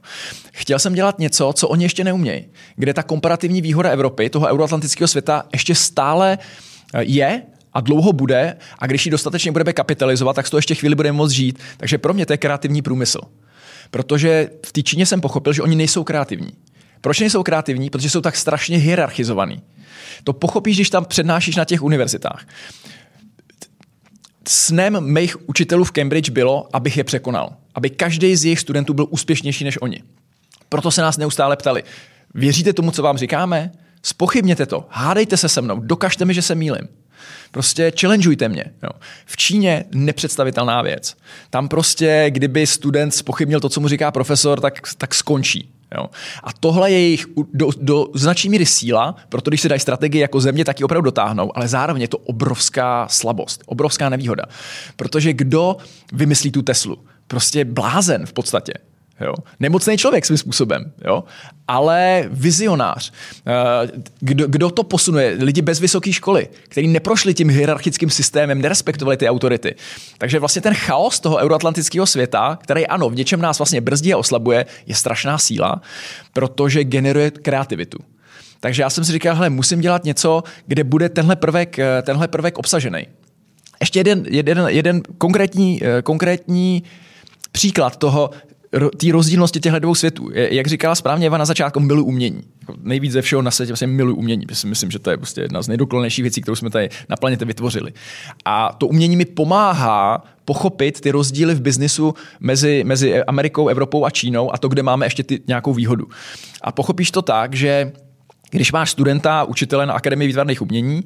[0.52, 2.44] Chtěl jsem dělat něco, co oni ještě neumějí,
[2.76, 6.38] kde ta komparativní výhoda Evropy, toho euroatlantického světa, ještě stále
[6.94, 7.42] eh, je
[7.74, 11.16] a dlouho bude a když ji dostatečně budeme kapitalizovat, tak z toho ještě chvíli budeme
[11.16, 11.58] moct žít.
[11.76, 13.20] Takže pro mě to je kreativní průmysl.
[13.90, 16.52] Protože v té Číně jsem pochopil, že oni nejsou kreativní.
[17.00, 17.90] Proč nejsou kreativní?
[17.90, 19.62] Protože jsou tak strašně hierarchizovaný.
[20.24, 22.46] To pochopíš, když tam přednášíš na těch univerzitách.
[24.48, 27.56] Snem mých učitelů v Cambridge bylo, abych je překonal.
[27.74, 30.02] Aby každý z jejich studentů byl úspěšnější než oni.
[30.68, 31.82] Proto se nás neustále ptali.
[32.34, 33.72] Věříte tomu, co vám říkáme?
[34.02, 36.88] Spochybněte to, hádejte se se mnou, dokažte mi, že se mýlim.
[37.50, 38.64] Prostě challengeujte mě.
[38.82, 38.90] Jo.
[39.26, 41.16] V Číně nepředstavitelná věc.
[41.50, 45.70] Tam prostě, kdyby student spochybnil to, co mu říká profesor, tak, tak skončí.
[45.94, 46.10] Jo.
[46.42, 50.40] A tohle je jejich do, do značné míry síla, proto když si dají strategii jako
[50.40, 54.44] země, tak ji opravdu dotáhnou, ale zároveň je to obrovská slabost, obrovská nevýhoda.
[54.96, 55.76] Protože kdo
[56.12, 56.98] vymyslí tu Teslu?
[57.26, 58.72] Prostě blázen v podstatě.
[59.20, 59.34] Jo?
[59.60, 61.24] Nemocný člověk svým způsobem, jo?
[61.68, 63.12] ale vizionář.
[63.46, 63.88] Eh,
[64.20, 65.36] kdo, kdo to posunuje?
[65.40, 69.74] Lidi bez vysoké školy, kteří neprošli tím hierarchickým systémem, nerespektovali ty autority.
[70.18, 74.18] Takže vlastně ten chaos toho euroatlantického světa, který ano, v něčem nás vlastně brzdí a
[74.18, 75.80] oslabuje, je strašná síla,
[76.32, 77.98] protože generuje kreativitu.
[78.60, 82.28] Takže já jsem si říkal, hele, musím dělat něco, kde bude tenhle prvek, eh, tenhle
[82.28, 83.06] prvek obsažený.
[83.80, 86.82] Ještě jeden, jeden, jeden konkrétní, eh, konkrétní
[87.52, 88.30] příklad toho,
[88.96, 90.30] té rozdílnosti těchto dvou světů.
[90.32, 92.42] Jak říkala správně Eva na začátku, miluji umění.
[92.60, 94.46] Jako nejvíc ze všeho na světě vlastně miluji umění.
[94.64, 97.92] Myslím, že to je prostě jedna z nejdoklonějších věcí, kterou jsme tady na planetě vytvořili.
[98.44, 104.10] A to umění mi pomáhá pochopit ty rozdíly v biznisu mezi, mezi Amerikou, Evropou a
[104.10, 106.06] Čínou a to, kde máme ještě ty, nějakou výhodu.
[106.62, 107.92] A pochopíš to tak, že
[108.50, 111.02] když máš studenta, učitele na Akademii výtvarných umění,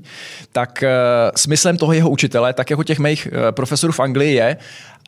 [0.53, 0.89] tak uh,
[1.37, 4.57] smyslem toho jeho učitele, tak jako těch mých uh, profesorů v Anglii je,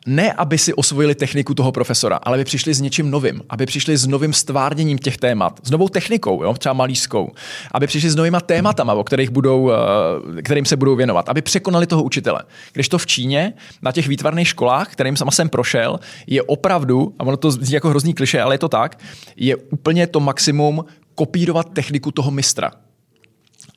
[0.05, 3.97] ne, aby si osvojili techniku toho profesora, ale aby přišli s něčím novým, aby přišli
[3.97, 7.31] s novým stvárněním těch témat, s novou technikou, jo, třeba malířskou,
[7.71, 11.87] aby přišli s novýma tématama, o kterých budou, eh, kterým se budou věnovat, aby překonali
[11.87, 12.43] toho učitele.
[12.73, 17.23] Když to v Číně, na těch výtvarných školách, kterým sama jsem prošel, je opravdu, a
[17.23, 18.99] ono to zní jako hrozný kliše, ale je to tak,
[19.35, 20.85] je úplně to maximum
[21.15, 22.71] kopírovat techniku toho mistra.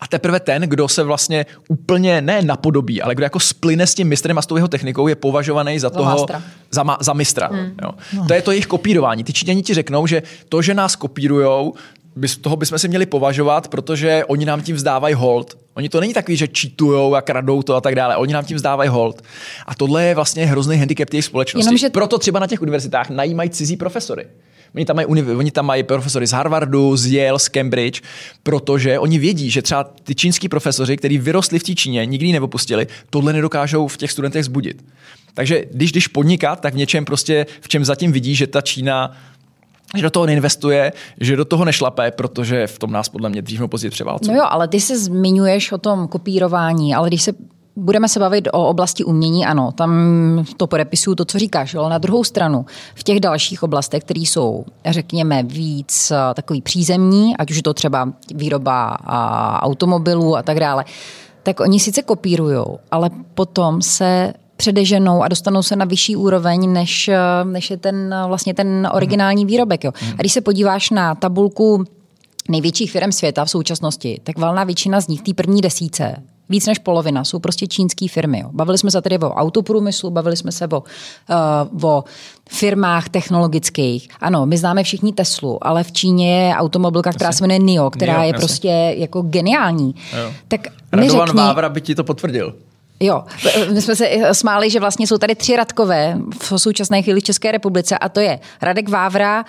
[0.00, 4.08] A teprve ten, kdo se vlastně úplně ne napodobí, ale kdo jako splyne s tím
[4.08, 6.26] mistrem a s tou jeho technikou, je považovaný za, za toho,
[6.70, 7.48] za, ma, za mistra.
[7.52, 7.74] Hmm.
[7.82, 7.90] Jo.
[8.12, 8.26] No.
[8.26, 9.24] To je to jejich kopírování.
[9.24, 11.74] Ty Číňani ti řeknou, že to, že nás kopírujou,
[12.26, 15.58] z toho bychom si měli považovat, protože oni nám tím vzdávají hold.
[15.74, 18.16] Oni to není takový, že čítujou a kradou to a tak dále.
[18.16, 19.22] Oni nám tím vzdávají hold.
[19.66, 21.66] A tohle je vlastně hrozný handicap těch společnosti.
[21.66, 21.90] Jenomže...
[21.90, 24.26] Proto třeba na těch univerzitách najímají cizí profesory.
[24.74, 28.02] Oni tam, mají, oni tam mají profesory z Harvardu, z Yale, z Cambridge,
[28.42, 32.32] protože oni vědí, že třeba ty čínský profesoři, kteří vyrostli v té Číně, nikdy ji
[32.32, 34.84] neopustili, tohle nedokážou v těch studentech zbudit.
[35.34, 39.16] Takže když, když podnikat, tak v něčem prostě, v čem zatím vidí, že ta Čína
[39.96, 43.58] že do toho neinvestuje, že do toho nešlape, protože v tom nás podle mě dřív
[43.58, 44.36] nebo později převálcuje.
[44.36, 47.32] No jo, ale ty se zmiňuješ o tom kopírování, ale když se
[47.76, 49.92] Budeme se bavit o oblasti umění, ano, tam
[50.56, 54.64] to podepisuju to, co říkáš, ale na druhou stranu v těch dalších oblastech, které jsou,
[54.86, 58.98] řekněme, víc eh, takový přízemní, ať už je to třeba výroba
[59.60, 60.84] automobilů a tak dále,
[61.42, 67.08] tak oni sice kopírují, ale potom se předeženou a dostanou se na vyšší úroveň, než,
[67.08, 69.84] eh, než je ten vlastně ten originální výrobek.
[69.84, 69.92] Jo.
[70.12, 71.84] A když se podíváš na tabulku
[72.48, 76.78] největších firm světa v současnosti, tak valná většina z nich té první desíce Víc než
[76.78, 78.40] polovina jsou prostě čínské firmy.
[78.40, 78.48] Jo.
[78.52, 80.82] Bavili jsme se tady o autoprůmyslu, bavili jsme se o,
[81.72, 82.04] uh, o
[82.48, 84.08] firmách technologických.
[84.20, 88.12] Ano, my známe všichni Teslu, ale v Číně je automobilka, která se jmenuje NIO, která
[88.12, 88.38] NIO, je jasně.
[88.38, 89.94] prostě jako geniální.
[90.18, 90.32] Jo.
[90.48, 90.60] Tak
[90.92, 92.54] Radovan řekni, Vávra by ti to potvrdil.
[93.00, 93.24] Jo,
[93.72, 97.52] my jsme se smáli, že vlastně jsou tady tři Radkové v současné chvíli v České
[97.52, 99.44] republice a to je Radek Vávra,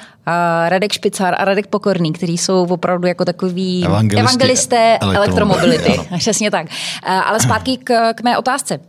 [0.67, 3.87] Radek Špicar a Radek Pokorný, kteří jsou opravdu jako takový
[4.17, 5.99] evangelisté elektromobility.
[6.17, 6.67] Přesně tak.
[7.03, 8.79] Ale zpátky k, k mé otázce.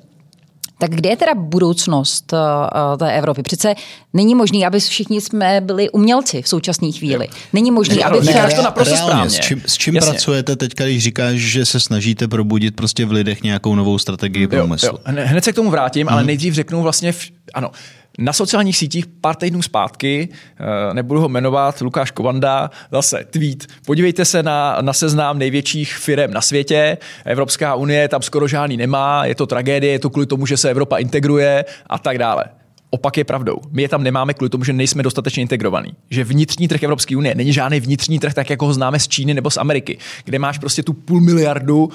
[0.79, 3.43] Tak kde je teda budoucnost uh, té Evropy?
[3.43, 3.75] Přece
[4.13, 7.29] není možný, aby všichni jsme byli umělci v současné chvíli.
[7.53, 8.21] Není možný, aby...
[8.21, 9.31] Ne, to naprosto reálně, správně.
[9.31, 13.43] S čím, s čím pracujete teď, když říkáš, že se snažíte probudit prostě v lidech
[13.43, 14.99] nějakou novou strategii průmyslu?
[15.05, 16.13] Hned se k tomu vrátím, hmm.
[16.13, 16.27] ale mhm.
[16.27, 17.71] nejdřív řeknu vlastně, v, ano,
[18.19, 23.67] Na sociálních sítích pár týdnů zpátky, eh, nebudu ho jmenovat, Lukáš Kovanda, zase tweet.
[23.87, 26.99] Podívejte se na, na seznám největších firm na světě.
[27.25, 30.71] Evropská unie tam skoro žádný nemá, je to tragédie, je to kvůli tomu, že se
[30.71, 32.45] Evropa integruje a tak dále.
[32.91, 33.57] Opak je pravdou.
[33.71, 35.95] My je tam nemáme kvůli tomu, že nejsme dostatečně integrovaní.
[36.11, 39.35] Že vnitřní trh Evropské unie není žádný vnitřní trh, tak jako ho známe z Číny
[39.35, 41.93] nebo z Ameriky, kde máš prostě tu půl miliardu uh,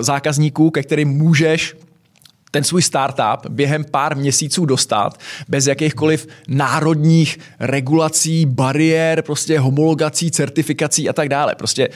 [0.00, 1.74] zákazníků, ke kterým můžeš
[2.52, 11.08] ten svůj startup během pár měsíců dostat bez jakýchkoliv národních regulací, bariér, prostě homologací, certifikací
[11.08, 11.54] a tak dále.
[11.54, 11.88] Prostě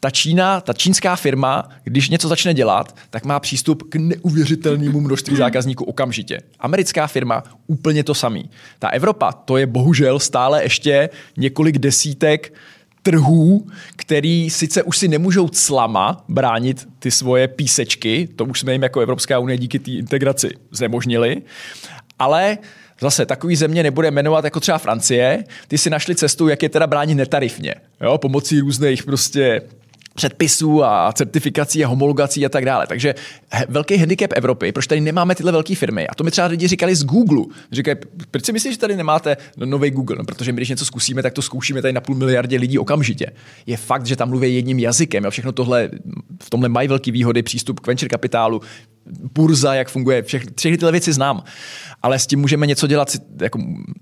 [0.00, 5.36] ta Čína, ta čínská firma, když něco začne dělat, tak má přístup k neuvěřitelnému množství
[5.36, 6.38] zákazníků okamžitě.
[6.58, 8.50] Americká firma úplně to samý.
[8.78, 12.52] Ta Evropa, to je bohužel stále ještě několik desítek
[13.08, 18.82] trhů, který sice už si nemůžou clama bránit ty svoje písečky, to už jsme jim
[18.82, 21.42] jako Evropská unie díky té integraci znemožnili,
[22.18, 22.58] ale
[23.00, 26.86] zase takový země nebude jmenovat jako třeba Francie, ty si našli cestu, jak je teda
[26.86, 29.62] bránit netarifně, jo, pomocí různých prostě
[30.18, 32.86] předpisů a certifikací a homologací a tak dále.
[32.86, 33.14] Takže
[33.68, 36.08] velký handicap Evropy, proč tady nemáme tyhle velké firmy?
[36.08, 37.44] A to mi třeba lidi říkali z Google.
[37.72, 37.96] Říkají,
[38.30, 40.16] proč si myslíš, že tady nemáte nový Google?
[40.18, 43.26] No, protože my, když něco zkusíme, tak to zkoušíme tady na půl miliardě lidí okamžitě.
[43.66, 45.26] Je fakt, že tam mluví jedním jazykem.
[45.26, 45.90] A všechno tohle,
[46.42, 48.60] v tomhle mají velké výhody, přístup k venture kapitálu,
[49.34, 51.42] burza, jak funguje, všechny, všechny tyhle věci znám.
[52.02, 53.58] Ale s tím můžeme něco dělat, jako,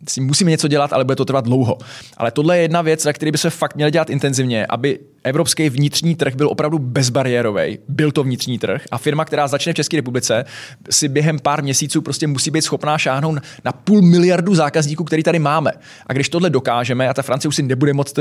[0.09, 1.78] s tím musíme něco dělat, ale bude to trvat dlouho.
[2.16, 5.68] Ale tohle je jedna věc, na který by se fakt měl dělat intenzivně, aby evropský
[5.68, 7.78] vnitřní trh byl opravdu bezbariérový.
[7.88, 10.44] Byl to vnitřní trh a firma, která začne v České republice,
[10.90, 15.38] si během pár měsíců prostě musí být schopná šáhnout na půl miliardu zákazníků, který tady
[15.38, 15.72] máme.
[16.07, 18.18] A když tohle dokážeme a ta Francie už si nebude moct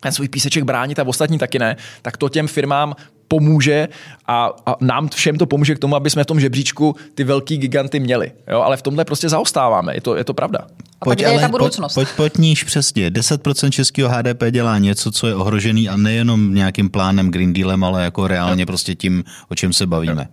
[0.00, 2.96] ten svůj píseček bránit a ostatní taky ne, tak to těm firmám
[3.28, 3.88] pomůže
[4.26, 7.58] a, a nám všem to pomůže k tomu, aby jsme v tom žebříčku ty velký
[7.58, 8.32] giganty měli.
[8.50, 8.60] Jo?
[8.60, 10.58] Ale v tomhle prostě zaostáváme, je to, je to pravda.
[11.00, 11.94] A pojď, ale, je ta budoucnost?
[11.94, 13.10] Pojď, pojď, pojď níž přesně.
[13.10, 18.04] 10% českého HDP dělá něco, co je ohrožený a nejenom nějakým plánem Green Dealem, ale
[18.04, 18.66] jako reálně no.
[18.66, 20.14] prostě tím, o čem se bavíme.
[20.14, 20.26] No.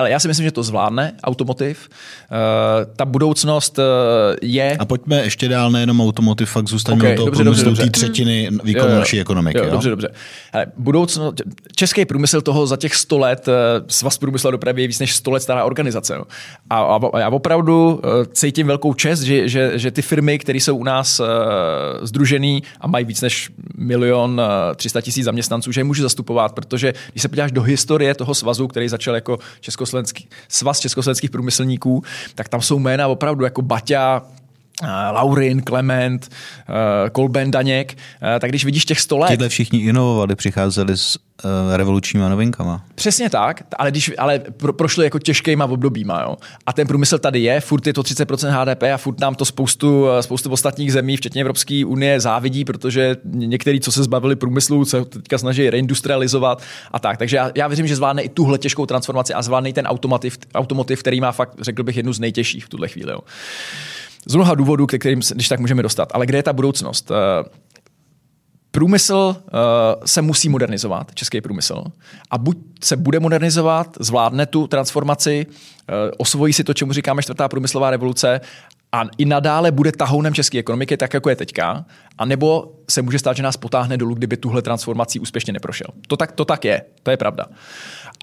[0.00, 1.88] Hele, já si myslím, že to zvládne automotiv.
[1.88, 3.84] Uh, ta budoucnost uh,
[4.42, 4.76] je...
[4.76, 7.90] A pojďme ještě dál, nejenom automotiv, fakt zůstaneme okay, u toho dobře, průmyslu dobře, té
[7.90, 9.58] třetiny výkonu jo, naší ekonomiky.
[9.58, 9.70] Jo, jo?
[9.70, 10.08] Dobře, dobře.
[10.52, 11.34] Hele, budoucnost,
[11.76, 13.54] český průmysl toho za těch 100 let, uh,
[13.88, 16.18] Svaz průmyslu a dopravy je víc než 100 let stará organizace.
[16.18, 16.24] No.
[16.70, 20.58] A, a, a já opravdu uh, cítím velkou čest, že, že, že ty firmy, které
[20.58, 21.26] jsou u nás uh,
[22.02, 26.94] združený a mají víc než milion uh, 300 tisíc zaměstnanců, že je můžu zastupovat, protože
[27.12, 32.02] když se podíváš do historie toho svazu, který začal jako Česko československý, svaz československých průmyslníků,
[32.34, 34.22] tak tam jsou jména opravdu jako Baťa,
[35.12, 37.96] Laurin, Klement, eh, Kolben, Daněk,
[38.36, 39.28] eh, tak když vidíš těch 100 let...
[39.28, 41.18] Tyhle všichni inovovali, přicházeli s
[41.76, 42.84] revolučníma novinkama.
[42.94, 46.22] Přesně tak, ale, když, ale pro, prošli jako těžkýma obdobíma.
[46.22, 46.36] Jo.
[46.66, 50.06] A ten průmysl tady je, furt je to 30% HDP a furt nám to spoustu,
[50.20, 55.38] spoustu ostatních zemí, včetně Evropské unie, závidí, protože někteří, co se zbavili průmyslu, se teďka
[55.38, 57.16] snaží reindustrializovat a tak.
[57.16, 60.38] Takže já, já věřím, že zvládne i tuhle těžkou transformaci a zvládne i ten automotiv,
[60.54, 63.12] automotiv, který má fakt, řekl bych, jednu z nejtěžších v tuhle chvíli.
[63.12, 63.20] Jo.
[64.26, 66.08] Z mnoha důvodů, ke kterým když tak můžeme dostat.
[66.14, 67.10] Ale kde je ta budoucnost?
[67.10, 67.70] Eh,
[68.72, 69.52] Průmysl uh,
[70.06, 71.84] se musí modernizovat, český průmysl.
[72.30, 77.48] A buď se bude modernizovat, zvládne tu transformaci, uh, osvojí si to, čemu říkáme čtvrtá
[77.48, 78.40] průmyslová revoluce
[78.92, 81.84] a i nadále bude tahounem české ekonomiky, tak jako je teďka,
[82.18, 85.86] a nebo se může stát, že nás potáhne dolů, kdyby tuhle transformací úspěšně neprošel.
[86.06, 87.46] To tak, to tak je, to je pravda.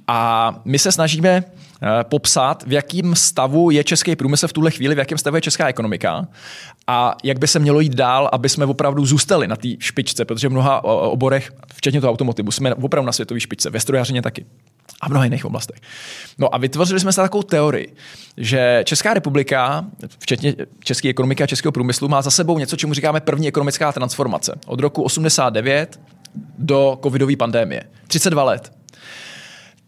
[0.08, 4.96] A my se snažíme eh, popsat, v jakém stavu je český průmysl v tuhle chvíli,
[4.96, 6.28] v jakém stavu je česká ekonomika
[6.88, 10.48] a jak by se mělo jít dál, aby jsme opravdu zůstali na té špičce, protože
[10.48, 14.46] v mnoha oborech, včetně toho automotivu, jsme opravdu na světové špičce, ve strojařině taky
[15.02, 15.80] a v mnoha jiných oblastech.
[16.38, 17.96] No a vytvořili jsme se takovou teorii,
[18.38, 19.86] že Česká republika,
[20.20, 24.60] včetně české ekonomiky a českého průmyslu, má za sebou něco, čemu říkáme první ekonomická transformace.
[24.66, 26.00] Od roku 89
[26.58, 27.84] do covidové pandémie.
[28.08, 28.77] 32 let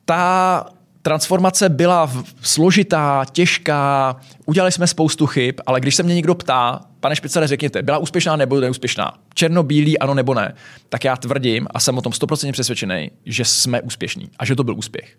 [0.10, 0.66] ta
[1.02, 7.16] transformace byla složitá, těžká, udělali jsme spoustu chyb, ale když se mě někdo ptá, pane
[7.16, 10.56] Špicare, řekněte, byla úspěšná nebo neúspěšná, černobílý, ano nebo ne,
[10.90, 14.64] tak já tvrdím a jsem o tom 100% přesvědčený, že jsme úspěšní a že to
[14.64, 15.18] byl úspěch.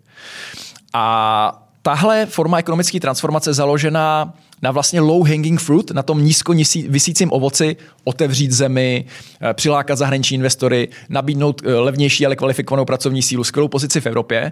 [0.93, 6.53] A tahle forma ekonomické transformace založená na vlastně low hanging fruit, na tom nízko
[6.89, 9.05] vysícím ovoci, otevřít zemi,
[9.41, 14.51] eh, přilákat zahraniční investory, nabídnout eh, levnější, ale kvalifikovanou pracovní sílu, skvělou pozici v Evropě,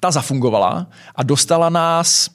[0.00, 2.30] ta zafungovala a dostala nás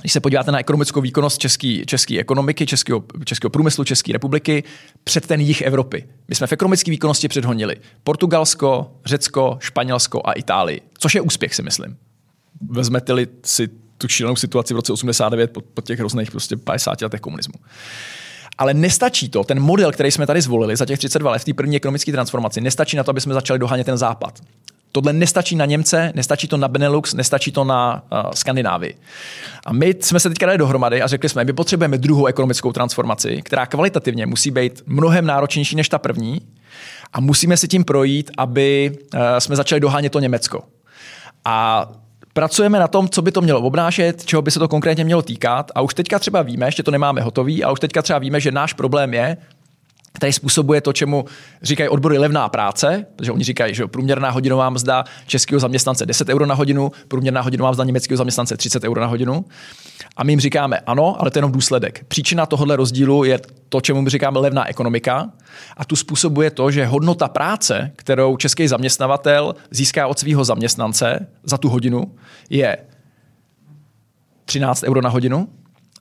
[0.00, 1.38] když se podíváte na ekonomickou výkonnost
[1.86, 4.64] české ekonomiky, českého, českého průmyslu České republiky,
[5.04, 6.04] před ten jich Evropy.
[6.28, 11.62] My jsme v ekonomické výkonnosti předhonili Portugalsko, Řecko, Španělsko a Itálii, což je úspěch, si
[11.62, 11.96] myslím
[12.60, 17.20] vezmete-li si tu šílenou situaci v roce 89 po, po těch hrozných prostě 50 letech
[17.20, 17.54] komunismu.
[18.58, 21.54] Ale nestačí to, ten model, který jsme tady zvolili za těch 32 let v té
[21.54, 24.40] první ekonomické transformaci, nestačí na to, aby jsme začali dohánět ten západ.
[24.92, 28.94] Tohle nestačí na Němce, nestačí to na Benelux, nestačí to na uh, Skandinávii.
[29.66, 33.42] A my jsme se teďka dali dohromady a řekli jsme, my potřebujeme druhou ekonomickou transformaci,
[33.42, 36.40] která kvalitativně musí být mnohem náročnější než ta první
[37.12, 40.62] a musíme si tím projít, aby uh, jsme začali dohánět to Německo.
[41.44, 41.88] A
[42.32, 45.70] pracujeme na tom, co by to mělo obnášet, čeho by se to konkrétně mělo týkat.
[45.74, 48.52] A už teďka třeba víme, ještě to nemáme hotový, a už teďka třeba víme, že
[48.52, 49.36] náš problém je,
[50.12, 51.24] který způsobuje to, čemu
[51.62, 56.46] říkají odbory levná práce, protože oni říkají, že průměrná hodinová mzda českého zaměstnance 10 euro
[56.46, 59.44] na hodinu, průměrná hodinová mzda německého zaměstnance 30 euro na hodinu.
[60.16, 62.04] A my jim říkáme ano, ale to je jenom důsledek.
[62.08, 65.30] Příčina tohohle rozdílu je to, čemu my říkáme levná ekonomika.
[65.76, 71.58] A tu způsobuje to, že hodnota práce, kterou český zaměstnavatel získá od svého zaměstnance za
[71.58, 72.14] tu hodinu,
[72.50, 72.78] je
[74.44, 75.48] 13 euro na hodinu,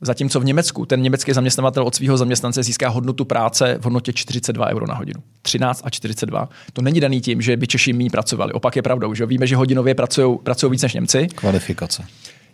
[0.02, 4.68] Zatímco v Německu ten německý zaměstnavatel od svého zaměstnance získá hodnotu práce v hodnotě 42
[4.68, 5.22] euro na hodinu.
[5.42, 6.50] 13 a 42.
[6.74, 8.54] To není daný tím, že by Češi méně pracovali.
[8.54, 11.28] Opak je pravdou, že víme, že hodinově pracují víc než Němci.
[11.36, 12.04] Kvalifikace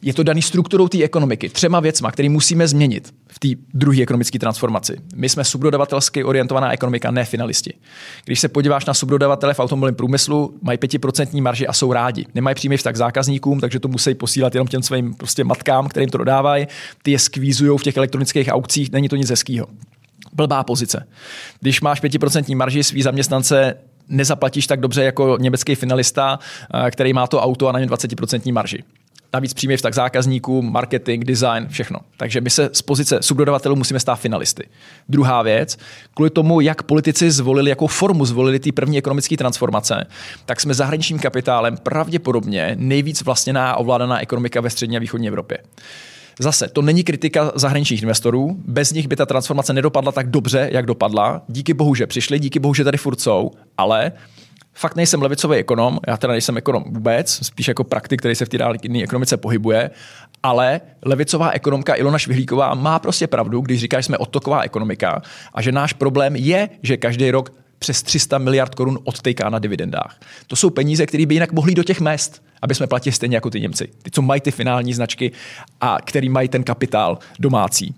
[0.05, 4.39] je to daný strukturou té ekonomiky, třema věcma, které musíme změnit v té druhé ekonomické
[4.39, 4.97] transformaci.
[5.15, 7.73] My jsme subdodavatelsky orientovaná ekonomika, ne finalisti.
[8.25, 12.25] Když se podíváš na subdodavatele v automobilovém průmyslu, mají 5% marži a jsou rádi.
[12.35, 16.17] Nemají přímý vztah zákazníkům, takže to musí posílat jenom těm svým prostě matkám, kterým to
[16.17, 16.67] dodávají.
[17.03, 19.67] Ty je skvízují v těch elektronických aukcích, není to nic hezkého.
[20.33, 21.07] Blbá pozice.
[21.59, 23.77] Když máš 5% marži, svý zaměstnance
[24.09, 26.39] nezaplatíš tak dobře jako německý finalista,
[26.87, 28.83] eh, který má to auto a na něm 20% marži
[29.36, 31.99] navíc přímý vztah zákazníkům, marketing, design, všechno.
[32.17, 34.63] Takže my se z pozice subdodavatelů musíme stát finalisty.
[35.09, 35.77] Druhá věc,
[36.13, 40.05] kvůli tomu, jak politici zvolili, jakou formu zvolili ty první ekonomické transformace,
[40.45, 45.57] tak jsme zahraničním kapitálem pravděpodobně nejvíc vlastněná a ovládaná ekonomika ve střední a východní Evropě.
[46.39, 50.86] Zase, to není kritika zahraničních investorů, bez nich by ta transformace nedopadla tak dobře, jak
[50.86, 51.41] dopadla.
[51.47, 54.11] Díky bohu, že přišli, díky bohu, že tady furt jsou, ale
[54.76, 58.49] fakt nejsem levicový ekonom, já teda nejsem ekonom vůbec, spíš jako praktik, který se v
[58.49, 59.89] té reálné ekonomice pohybuje,
[60.43, 65.21] ale levicová ekonomka Ilona Švihlíková má prostě pravdu, když říká, že jsme odtoková ekonomika
[65.53, 70.19] a že náš problém je, že každý rok přes 300 miliard korun odtejká na dividendách.
[70.47, 73.49] To jsou peníze, které by jinak mohly do těch mest, aby jsme platili stejně jako
[73.49, 73.89] ty Němci.
[74.03, 75.32] Ty, co mají ty finální značky
[75.82, 77.95] a který mají ten kapitál domácí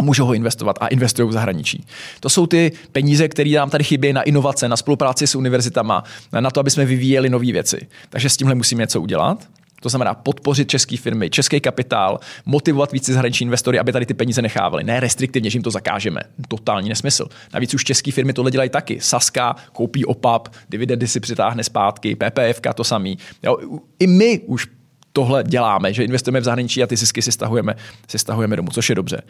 [0.00, 1.84] a můžou ho investovat a investují v zahraničí.
[2.20, 6.04] To jsou ty peníze, které nám tady chybí na inovace, na spolupráci s univerzitama,
[6.40, 7.86] na to, aby jsme vyvíjeli nové věci.
[8.10, 9.48] Takže s tímhle musíme něco udělat.
[9.82, 14.42] To znamená podpořit české firmy, český kapitál, motivovat více zahraniční investory, aby tady ty peníze
[14.42, 14.84] nechávali.
[14.84, 16.20] Ne restriktivně, že jim to zakážeme.
[16.48, 17.26] Totální nesmysl.
[17.54, 19.00] Navíc už české firmy tohle dělají taky.
[19.00, 23.18] Saska koupí OPAP, dividendy si přitáhne zpátky, PPF to samý.
[23.42, 23.56] Jo,
[23.98, 24.66] I my už
[25.12, 27.74] tohle děláme, že investujeme v zahraničí a ty zisky si stahujeme,
[28.08, 29.22] si stahujeme domů, což je dobře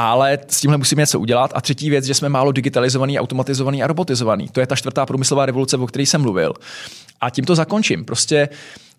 [0.00, 1.52] ale s tímhle musíme něco udělat.
[1.54, 4.48] A třetí věc, že jsme málo digitalizovaný, automatizovaný a robotizovaný.
[4.48, 6.54] To je ta čtvrtá průmyslová revoluce, o které jsem mluvil.
[7.20, 8.04] A tím to zakončím.
[8.04, 8.48] Prostě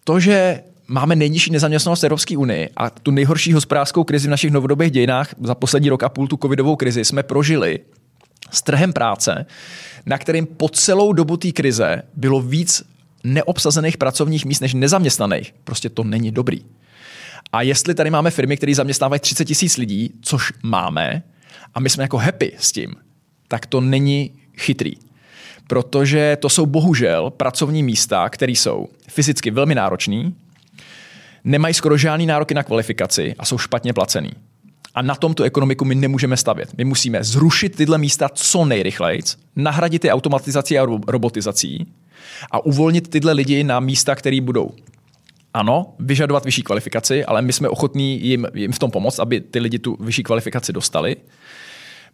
[0.03, 4.91] to, že máme nejnižší nezaměstnanost Evropské unii a tu nejhorší hospodářskou krizi v našich novodobých
[4.91, 7.79] dějinách za poslední rok a půl, tu covidovou krizi, jsme prožili
[8.51, 9.45] s trhem práce,
[10.05, 12.83] na kterým po celou dobu té krize bylo víc
[13.23, 15.53] neobsazených pracovních míst než nezaměstnaných.
[15.63, 16.61] Prostě to není dobrý.
[17.51, 21.23] A jestli tady máme firmy, které zaměstnávají 30 tisíc lidí, což máme,
[21.73, 22.95] a my jsme jako happy s tím,
[23.47, 24.93] tak to není chytrý.
[25.67, 30.31] Protože to jsou bohužel pracovní místa, které jsou fyzicky velmi náročné,
[31.43, 34.31] nemají skoro žádný nároky na kvalifikaci a jsou špatně placený.
[34.95, 36.69] A na tomto ekonomiku my nemůžeme stavět.
[36.77, 39.21] My musíme zrušit tyhle místa co nejrychleji,
[39.55, 41.87] nahradit je automatizací a robotizací
[42.51, 44.71] a uvolnit tyhle lidi na místa, které budou
[45.53, 49.59] ano, vyžadovat vyšší kvalifikaci, ale my jsme ochotní jim, jim v tom pomoct, aby ty
[49.59, 51.15] lidi tu vyšší kvalifikaci dostali.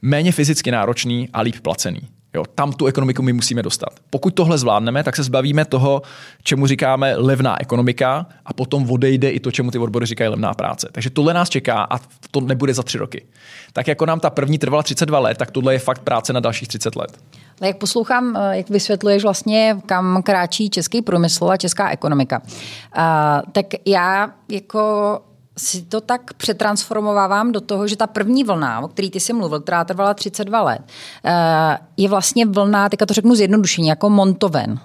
[0.02, 2.00] Méně fyzicky náročný a líp placený.
[2.34, 3.90] Jo, tam tu ekonomiku my musíme dostat.
[4.10, 6.02] Pokud tohle zvládneme, tak se zbavíme toho,
[6.44, 10.90] čemu říkáme levná ekonomika a potom odejde i to, čemu ty odbory říkají levná práce.
[10.92, 12.00] Takže tohle nás čeká a
[12.32, 13.26] to nebude za tři roky.
[13.74, 16.68] Tak jako nám ta první trvala 32 let, tak tohle je fakt práce na dalších
[16.68, 17.18] 30 let.
[17.62, 23.03] Ale jak poslouchám, eh, jak vysvětluješ vlastně, kam kráčí český průmysl a česká ekonomika, uh,
[23.51, 25.20] tak já jako
[25.58, 29.60] si to tak přetransformovávám do toho, že ta první vlna, o který ty jsi mluvil,
[29.60, 30.82] která trvala 32 let,
[31.26, 34.80] eh, je vlastně vlna, teďka to řeknu zjednodušeně, jako Montoven.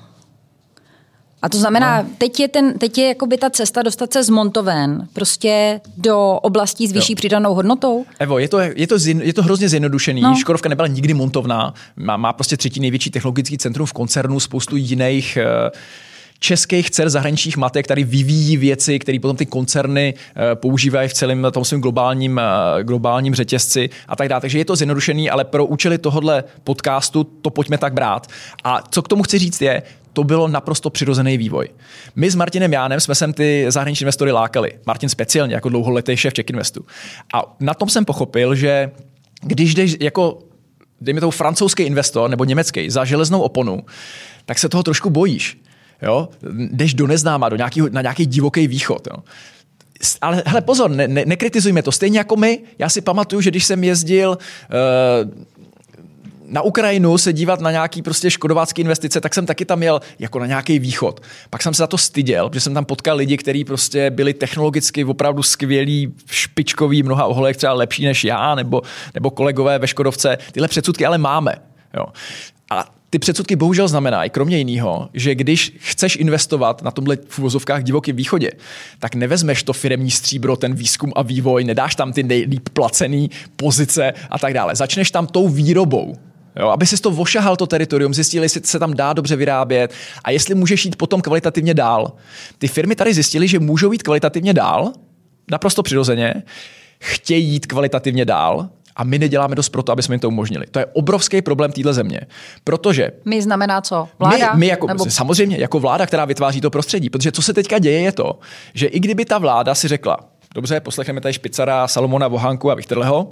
[1.42, 2.08] A to znamená, no.
[2.18, 6.86] teď je, ten, teď je jakoby ta cesta dostat se z Montoven prostě do oblastí
[6.86, 7.16] s vyšší jo.
[7.16, 8.04] přidanou hodnotou?
[8.18, 10.20] Evo, je to, je to, zin, je to hrozně zjednodušený.
[10.20, 10.34] No.
[10.36, 11.74] Škodovka nebyla nikdy montovná.
[11.96, 15.78] Má, má prostě třetí největší technologický centrum v koncernu, spoustu jiných uh,
[16.42, 21.46] českých dcer zahraničních matek, který vyvíjí věci, které potom ty koncerny eh, používají v celém
[21.52, 24.40] tom svém globálním, eh, globálním řetězci a tak dále.
[24.40, 28.26] Takže je to zjednodušený, ale pro účely tohohle podcastu to pojďme tak brát.
[28.64, 29.82] A co k tomu chci říct je,
[30.12, 31.68] to bylo naprosto přirozený vývoj.
[32.16, 34.72] My s Martinem Jánem jsme sem ty zahraniční investory lákali.
[34.86, 36.84] Martin speciálně jako dlouholetý šéf Czech Investu.
[37.34, 38.90] A na tom jsem pochopil, že
[39.42, 40.38] když jdeš jako
[41.00, 43.82] dejme tomu francouzský investor nebo německý za železnou oponu,
[44.46, 45.58] tak se toho trošku bojíš.
[46.02, 46.28] Jo?
[46.70, 49.08] Jdeš do neznáma, do nějaký, na nějaký divoký východ.
[49.10, 49.22] Jo?
[50.20, 51.92] Ale hele, pozor, ne, ne, nekritizujme to.
[51.92, 55.44] Stejně jako my, já si pamatuju, že když jsem jezdil uh,
[56.52, 60.38] na Ukrajinu se dívat na nějaký prostě škodovácký investice, tak jsem taky tam jel jako
[60.38, 61.20] na nějaký východ.
[61.50, 65.04] Pak jsem se za to styděl, protože jsem tam potkal lidi, kteří prostě byli technologicky
[65.04, 68.82] opravdu skvělí, špičkoví, mnoha oholech třeba lepší než já, nebo,
[69.14, 70.38] nebo kolegové ve Škodovce.
[70.52, 71.54] Tyhle předsudky ale máme.
[71.96, 72.06] Jo.
[72.70, 77.82] A ty předsudky bohužel znamenají, kromě jiného, že když chceš investovat na tomhle v uvozovkách
[77.82, 78.50] divokém východě,
[78.98, 84.12] tak nevezmeš to firemní stříbro, ten výzkum a vývoj, nedáš tam ty nejlíp placený pozice
[84.30, 84.76] a tak dále.
[84.76, 86.31] Začneš tam tou výrobou.
[86.56, 89.92] Jo, aby si to vošahal to teritorium, zjistili, jestli se tam dá dobře vyrábět
[90.24, 92.12] a jestli můžeš jít potom kvalitativně dál.
[92.58, 94.92] Ty firmy tady zjistily, že můžou jít kvalitativně dál,
[95.50, 96.34] naprosto přirozeně,
[96.98, 100.66] chtějí jít kvalitativně dál, a my neděláme dost pro to, aby jsme jim to umožnili.
[100.70, 102.20] To je obrovský problém téhle země.
[102.64, 103.10] Protože.
[103.24, 104.08] My znamená co?
[104.18, 104.52] Vláda?
[104.54, 105.10] My, my jako, nebo...
[105.10, 107.10] Samozřejmě, jako vláda, která vytváří to prostředí.
[107.10, 108.38] Protože co se teďka děje, je to,
[108.74, 110.18] že i kdyby ta vláda si řekla,
[110.54, 113.28] dobře, poslechneme tady Špicara, Salomona Vohánku a Vichterleho,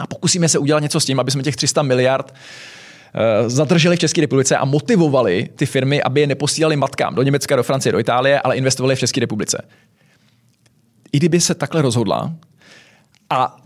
[0.00, 3.98] a pokusíme se udělat něco s tím, aby jsme těch 300 miliard eh, zadrželi v
[3.98, 7.98] České republice a motivovali ty firmy, aby je neposílali matkám do Německa, do Francie, do
[7.98, 9.62] Itálie, ale investovali v České republice.
[11.12, 12.34] I kdyby se takhle rozhodla,
[13.30, 13.56] a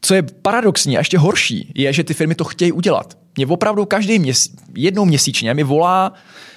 [0.00, 3.18] co je paradoxní a ještě horší, je, že ty firmy to chtějí udělat.
[3.36, 6.12] Mě opravdu každý měsíc, jednou měsíčně mi volá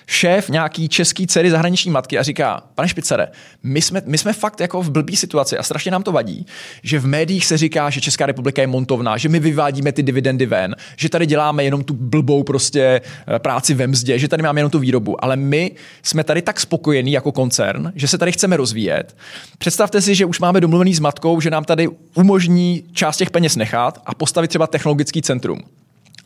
[0.07, 3.27] šéf nějaký český dcery zahraniční matky a říká, pane Špicere,
[3.63, 6.45] my jsme, my jsme fakt jako v blbý situaci a strašně nám to vadí,
[6.83, 10.45] že v médiích se říká, že Česká republika je montovná, že my vyvádíme ty dividendy
[10.45, 14.59] ven, že tady děláme jenom tu blbou prostě eh, práci ve mzdě, že tady máme
[14.59, 15.71] jenom tu výrobu, ale my
[16.03, 19.17] jsme tady tak spokojení jako koncern, že se tady chceme rozvíjet.
[19.57, 23.55] Představte si, že už máme domluvený s matkou, že nám tady umožní část těch peněz
[23.55, 25.59] nechat a postavit třeba technologický centrum.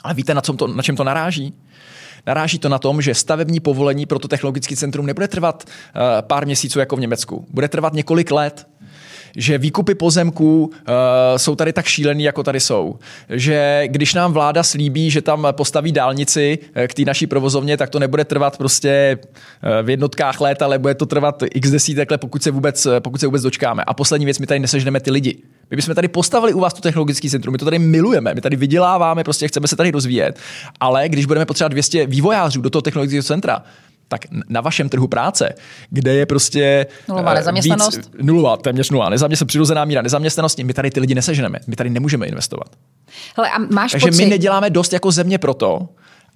[0.03, 1.53] Ale víte, na, to, na čem to naráží?
[2.25, 6.45] Naráží to na tom, že stavební povolení pro to technologické centrum nebude trvat uh, pár
[6.45, 7.45] měsíců jako v Německu.
[7.49, 8.67] Bude trvat několik let
[9.35, 10.71] že výkupy pozemků uh,
[11.37, 12.99] jsou tady tak šílený, jako tady jsou.
[13.29, 17.89] Že když nám vláda slíbí, že tam postaví dálnici eh, k té naší provozovně, tak
[17.89, 22.21] to nebude trvat prostě uh, v jednotkách let, ale bude to trvat x desítek let,
[22.21, 23.83] pokud se vůbec, pokud se vůbec dočkáme.
[23.83, 25.37] A poslední věc, my tady nesežneme ty lidi.
[25.71, 28.55] My bychom tady postavili u vás to technologické centrum, my to tady milujeme, my tady
[28.55, 30.39] vyděláváme, prostě chceme se tady rozvíjet,
[30.79, 33.63] ale když budeme potřebovat 200 vývojářů do toho technologického centra,
[34.11, 35.53] tak na vašem trhu práce,
[35.89, 40.73] kde je prostě nulová eh, nezaměstnanost, víc, nulová, téměř nulová nezaměstnanost, přirozená míra nezaměstnanosti, my
[40.73, 42.67] tady ty lidi neseženeme, my tady nemůžeme investovat.
[43.37, 44.23] Hele, a máš Takže pocit...
[44.23, 45.89] my neděláme dost jako země proto,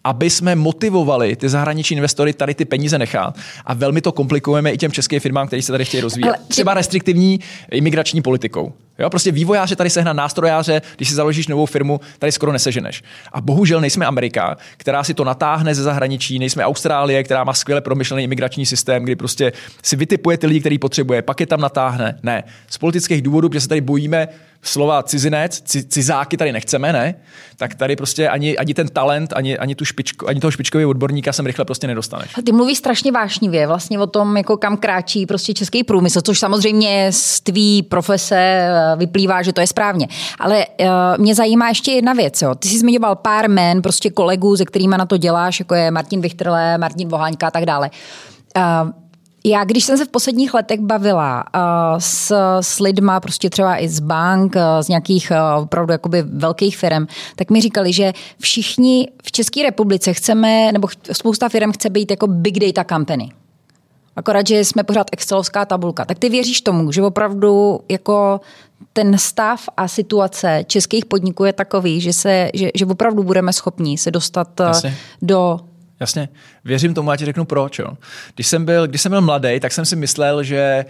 [0.06, 3.36] aby jsme motivovali ty zahraniční investory tady ty peníze nechat.
[3.66, 6.28] A velmi to komplikujeme i těm českým firmám, kteří se tady chtějí rozvíjet.
[6.28, 6.38] Ale.
[6.48, 7.40] Třeba restriktivní
[7.72, 8.74] imigrační politikou.
[9.00, 13.04] Jo, prostě vývojáře tady sehna nástrojáře, když si založíš novou firmu, tady skoro neseženeš.
[13.34, 17.82] A bohužel nejsme Amerika, která si to natáhne ze zahraničí, nejsme Austrálie, která má skvěle
[17.82, 19.54] promyšlený imigrační systém, kdy prostě
[19.84, 22.20] si vytipuje ty lidi, který potřebuje, pak je tam natáhne.
[22.24, 22.44] Ne.
[22.68, 24.28] Z politických důvodů, protože se tady bojíme
[24.68, 27.16] slova cizinec, cizáky tady nechceme, ne?
[27.58, 31.34] Tak tady prostě ani, ani ten talent, ani, ani, tu špičko, ani toho špičkového odborníka
[31.34, 32.32] sem rychle prostě nedostaneš.
[32.46, 37.08] Ty mluvíš strašně vášnivě vlastně o tom, jako kam kráčí prostě český průmysl, což samozřejmě
[37.12, 40.08] z tvý profese eh, vyplývá, že to je správně.
[40.40, 40.88] Ale uh,
[41.18, 42.42] mě zajímá ještě jedna věc.
[42.42, 42.56] Jo.
[42.56, 46.22] Ty jsi zmiňoval pár men, prostě kolegů, se kterými na to děláš, jako je Martin
[46.22, 47.90] Vichterle, Martin Voháňka a tak dále.
[48.58, 48.90] Uh,
[49.50, 51.62] já, když jsem se v posledních letech bavila uh,
[52.00, 52.32] s,
[52.62, 57.08] s lidma, prostě třeba i z bank, uh, z nějakých uh, opravdu jakoby velkých firm,
[57.36, 62.28] tak mi říkali, že všichni v České republice chceme, nebo spousta firm chce být jako
[62.28, 63.32] big data company.
[64.16, 66.06] Akorát, že jsme pořád excelovská tabulka.
[66.06, 68.42] Tak ty věříš tomu, že opravdu jako
[68.94, 73.98] ten stav a situace českých podniků je takový, že, se, že, že opravdu budeme schopni
[73.98, 74.96] se dostat Jasně.
[75.22, 75.60] do
[76.00, 76.30] Jasně,
[76.66, 77.80] věřím tomu, já ti řeknu proč.
[77.80, 77.88] Jo.
[78.36, 80.86] Když, jsem byl, když jsem byl mladý, tak jsem si myslel, že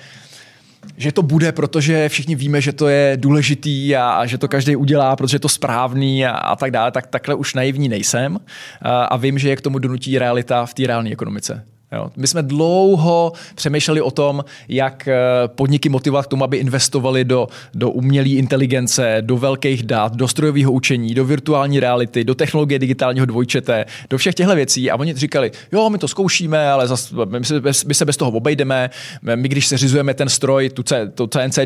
[0.97, 4.75] že to bude, protože všichni víme, že to je důležitý a, a že to každý
[4.75, 8.39] udělá, protože je to správný a, a tak dále, tak takhle už naivní nejsem
[8.81, 11.65] a, a vím, že je k tomu donutí realita v té reálné ekonomice.
[11.95, 12.11] Jo.
[12.15, 15.15] My jsme dlouho přemýšleli o tom, jak eh,
[15.47, 20.71] podniky motivovat k tomu, aby investovali do, do umělé inteligence, do velkých dat, do strojového
[20.71, 24.91] učení, do virtuální reality, do technologie digitálního dvojčete, do všech těchto věcí.
[24.91, 28.17] A oni říkali, jo, my to zkoušíme, ale zas, my, se bez, my se bez
[28.17, 28.89] toho obejdeme.
[29.35, 31.59] My, když se řizujeme ten stroj, tu C, to CNC,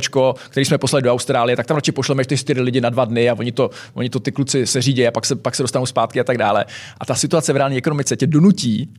[0.49, 3.30] který jsme poslali do Austrálie, tak tam radši pošleme ty čtyři lidi na dva dny
[3.30, 5.86] a oni to, oni to ty kluci se řídí a pak se, pak se dostanou
[5.86, 6.65] zpátky a tak dále.
[6.99, 8.89] A ta situace v reálné ekonomice tě donutí,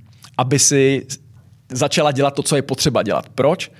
[0.40, 1.06] aby si
[1.72, 3.28] začala dělat to, co je potřeba dělat.
[3.28, 3.70] Proč?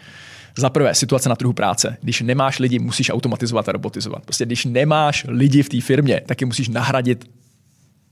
[0.59, 1.97] Za prvé, situace na trhu práce.
[2.03, 4.25] Když nemáš lidi, musíš automatizovat a robotizovat.
[4.25, 7.25] Prostě když nemáš lidi v té firmě, tak je musíš nahradit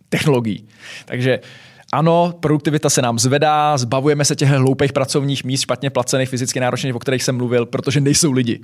[0.08, 0.68] technologií.
[1.04, 1.40] Takže
[1.92, 6.94] ano, produktivita se nám zvedá, zbavujeme se těch hloupých pracovních míst, špatně placených, fyzicky náročných,
[6.94, 8.60] o kterých jsem mluvil, protože nejsou lidi.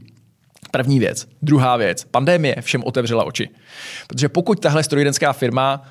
[0.71, 1.27] První věc.
[1.43, 2.05] Druhá věc.
[2.11, 3.49] Pandémie všem otevřela oči.
[4.07, 5.83] Protože pokud tahle strojírenská firma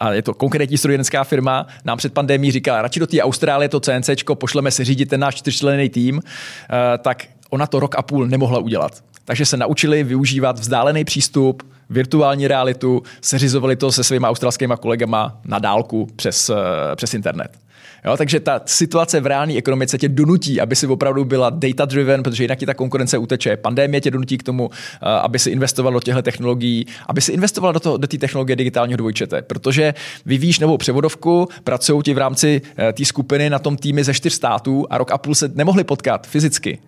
[0.00, 3.80] a je to konkrétní strojírenská firma, nám před pandemí říkala, radši do té Austrálie to
[3.80, 8.26] CNC, pošleme se řídit ten náš čtyřčlenný tým, eh, tak ona to rok a půl
[8.26, 9.04] nemohla udělat.
[9.24, 15.58] Takže se naučili využívat vzdálený přístup, virtuální realitu, seřizovali to se svými australskými kolegama na
[15.58, 16.54] dálku přes, eh,
[16.96, 17.65] přes internet.
[18.06, 22.44] Jo, takže ta situace v reálné ekonomice tě donutí, aby si opravdu byla data-driven, protože
[22.44, 23.56] jinak ti ta konkurence uteče.
[23.56, 27.72] Pandémie tě donutí k tomu, eh, aby si investoval do těchto technologií, aby si investoval
[27.72, 29.94] do, toho, do té technologie digitálního dvojčete, protože
[30.26, 34.32] vyvíjíš novou převodovku, pracují ti v rámci eh, té skupiny na tom týmy ze čtyř
[34.32, 36.78] států a rok a půl se nemohli potkat fyzicky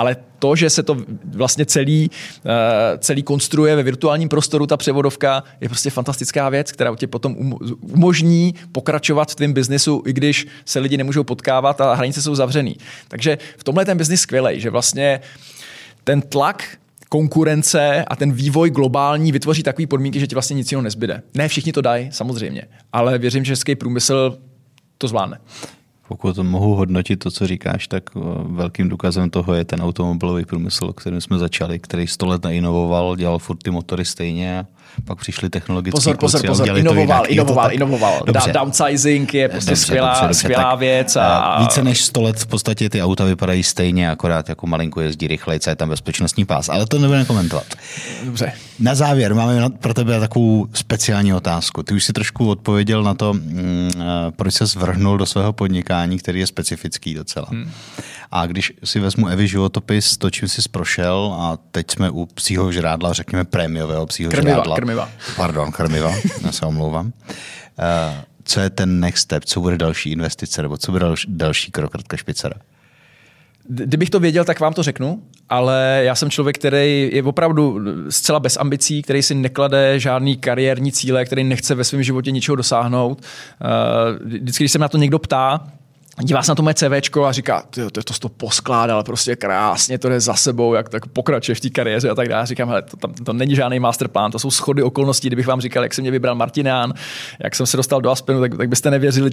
[0.00, 2.10] ale to, že se to vlastně celý,
[2.46, 7.54] eh, celý konstruuje ve virtuálním prostoru, ta převodovka, je prostě fantastická věc, která tě potom
[7.80, 12.76] umožní pokračovat v tvém biznesu, i když se lidi nemůžou potkávat a hranice jsou zavřený.
[13.08, 15.20] Takže v tomhle ten biznis skvělý, že vlastně
[16.04, 16.64] ten tlak
[17.08, 21.22] konkurence a ten vývoj globální vytvoří takové podmínky, že ti vlastně nic jiného nezbyde.
[21.34, 24.38] Ne všichni to dají, samozřejmě, ale věřím, že český průmysl
[24.98, 25.38] to zvládne.
[26.10, 30.92] Pokud mohu hodnotit to, co říkáš, tak eh, velkým důkazem toho je ten automobilový průmysl,
[30.92, 34.66] kterým jsme začali, který sto let neinovoval, dělal furt ty motory stejně
[35.04, 37.74] pak přišli technologické Pozor, pozor, pozor, inovoval, inovoval, tak...
[37.74, 38.22] inovoval.
[38.26, 38.52] Dobře.
[38.52, 41.16] Downsizing je prostě dobře, skvělá, dobře, dobře, skvělá tak, věc.
[41.16, 41.60] A...
[41.60, 45.60] Více než 100 let v podstatě ty auta vypadají stejně, akorát jako malinko jezdí rychleji,
[45.66, 46.68] je tam bezpečnostní pás.
[46.68, 47.66] Ale to nebudeme komentovat.
[48.24, 48.52] Dobře.
[48.80, 51.82] Na závěr máme pro tebe takovou speciální otázku.
[51.82, 56.18] Ty už si trošku odpověděl na to, mm, eh, proč se zvrhnul do svého podnikání,
[56.18, 57.46] který je specifický docela.
[57.50, 57.70] Hmm.
[58.32, 62.72] A když si vezmu Evi životopis, to, čím jsi prošel, a teď jsme u psího
[62.72, 64.76] žrádla, řekněme prémiového psího krmiva, žrádla.
[64.80, 65.10] Krmiva.
[65.36, 66.12] Pardon, krmiva,
[66.44, 67.06] já se omlouvám.
[67.06, 67.12] Uh,
[68.44, 71.94] co je ten next step, co bude další investice, nebo co bude další, další krok
[71.94, 72.54] Radka Špicera?
[73.68, 77.78] Kdybych to věděl, tak vám to řeknu, ale já jsem člověk, který je opravdu
[78.08, 82.56] zcela bez ambicí, který si neklade žádný kariérní cíle, který nechce ve svém životě ničeho
[82.56, 83.22] dosáhnout.
[83.22, 83.66] Eh,
[84.24, 85.66] vždycky, když se na to někdo ptá,
[86.22, 89.98] dívá se na to moje CV a říká, to, to, to, to poskládal prostě krásně,
[89.98, 92.46] to jde za sebou, jak tak pokračuje v té kariéře a tak dále.
[92.46, 95.28] Říkám, hele, to, tam, to není žádný masterplán, to jsou schody okolností.
[95.28, 96.92] Kdybych vám říkal, jak se mě vybral Martinán,
[97.44, 99.30] jak jsem se dostal do Aspenu, tak, tak byste nevěřili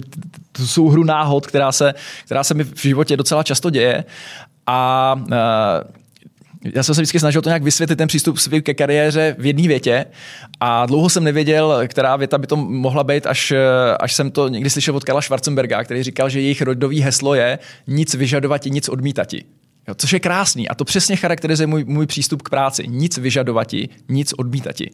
[0.52, 4.04] tu souhru náhod, která se, která se mi v životě docela často děje.
[4.66, 5.34] A uh,
[6.74, 9.68] já jsem se vždycky snažil to nějak vysvětlit, ten přístup svý ke kariéře v jedné
[9.68, 10.04] větě
[10.60, 13.52] a dlouho jsem nevěděl, která věta by to mohla být, až,
[14.00, 17.58] až jsem to někdy slyšel od Karla Schwarzenberga, který říkal, že jejich rodový heslo je
[17.86, 19.44] nic vyžadovati, nic odmítati.
[19.88, 22.88] Jo, což je krásný a to přesně charakterizuje můj, můj přístup k práci.
[22.88, 24.90] Nic vyžadovati, nic odmítati.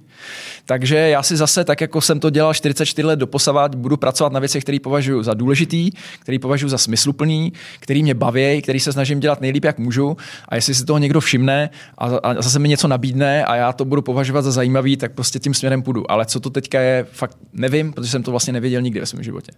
[0.65, 4.41] Takže já si zase, tak jako jsem to dělal 44 let doposavat, budu pracovat na
[4.41, 9.21] věcech, které považuji za důležitý, které považuji za smysluplný, který mě baví, který se snažím
[9.21, 10.17] dělat nejlíp, jak můžu.
[10.49, 13.85] A jestli si toho někdo všimne a, a zase mi něco nabídne a já to
[13.85, 16.11] budu považovat za zajímavý, tak prostě tím směrem půjdu.
[16.11, 19.23] Ale co to teďka je, fakt nevím, protože jsem to vlastně nevěděl nikdy ve svém
[19.23, 19.53] životě.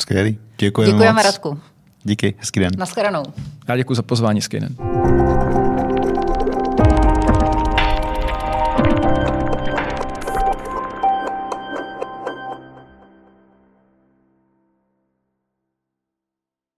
[0.00, 0.38] Skvělý.
[0.58, 1.24] Děkujeme, Děkujeme moc.
[1.24, 1.58] Radku.
[2.04, 2.70] Díky, hezký den.
[2.78, 3.22] Naschledanou.
[3.68, 4.76] Já děkuji za pozvání, Skynen.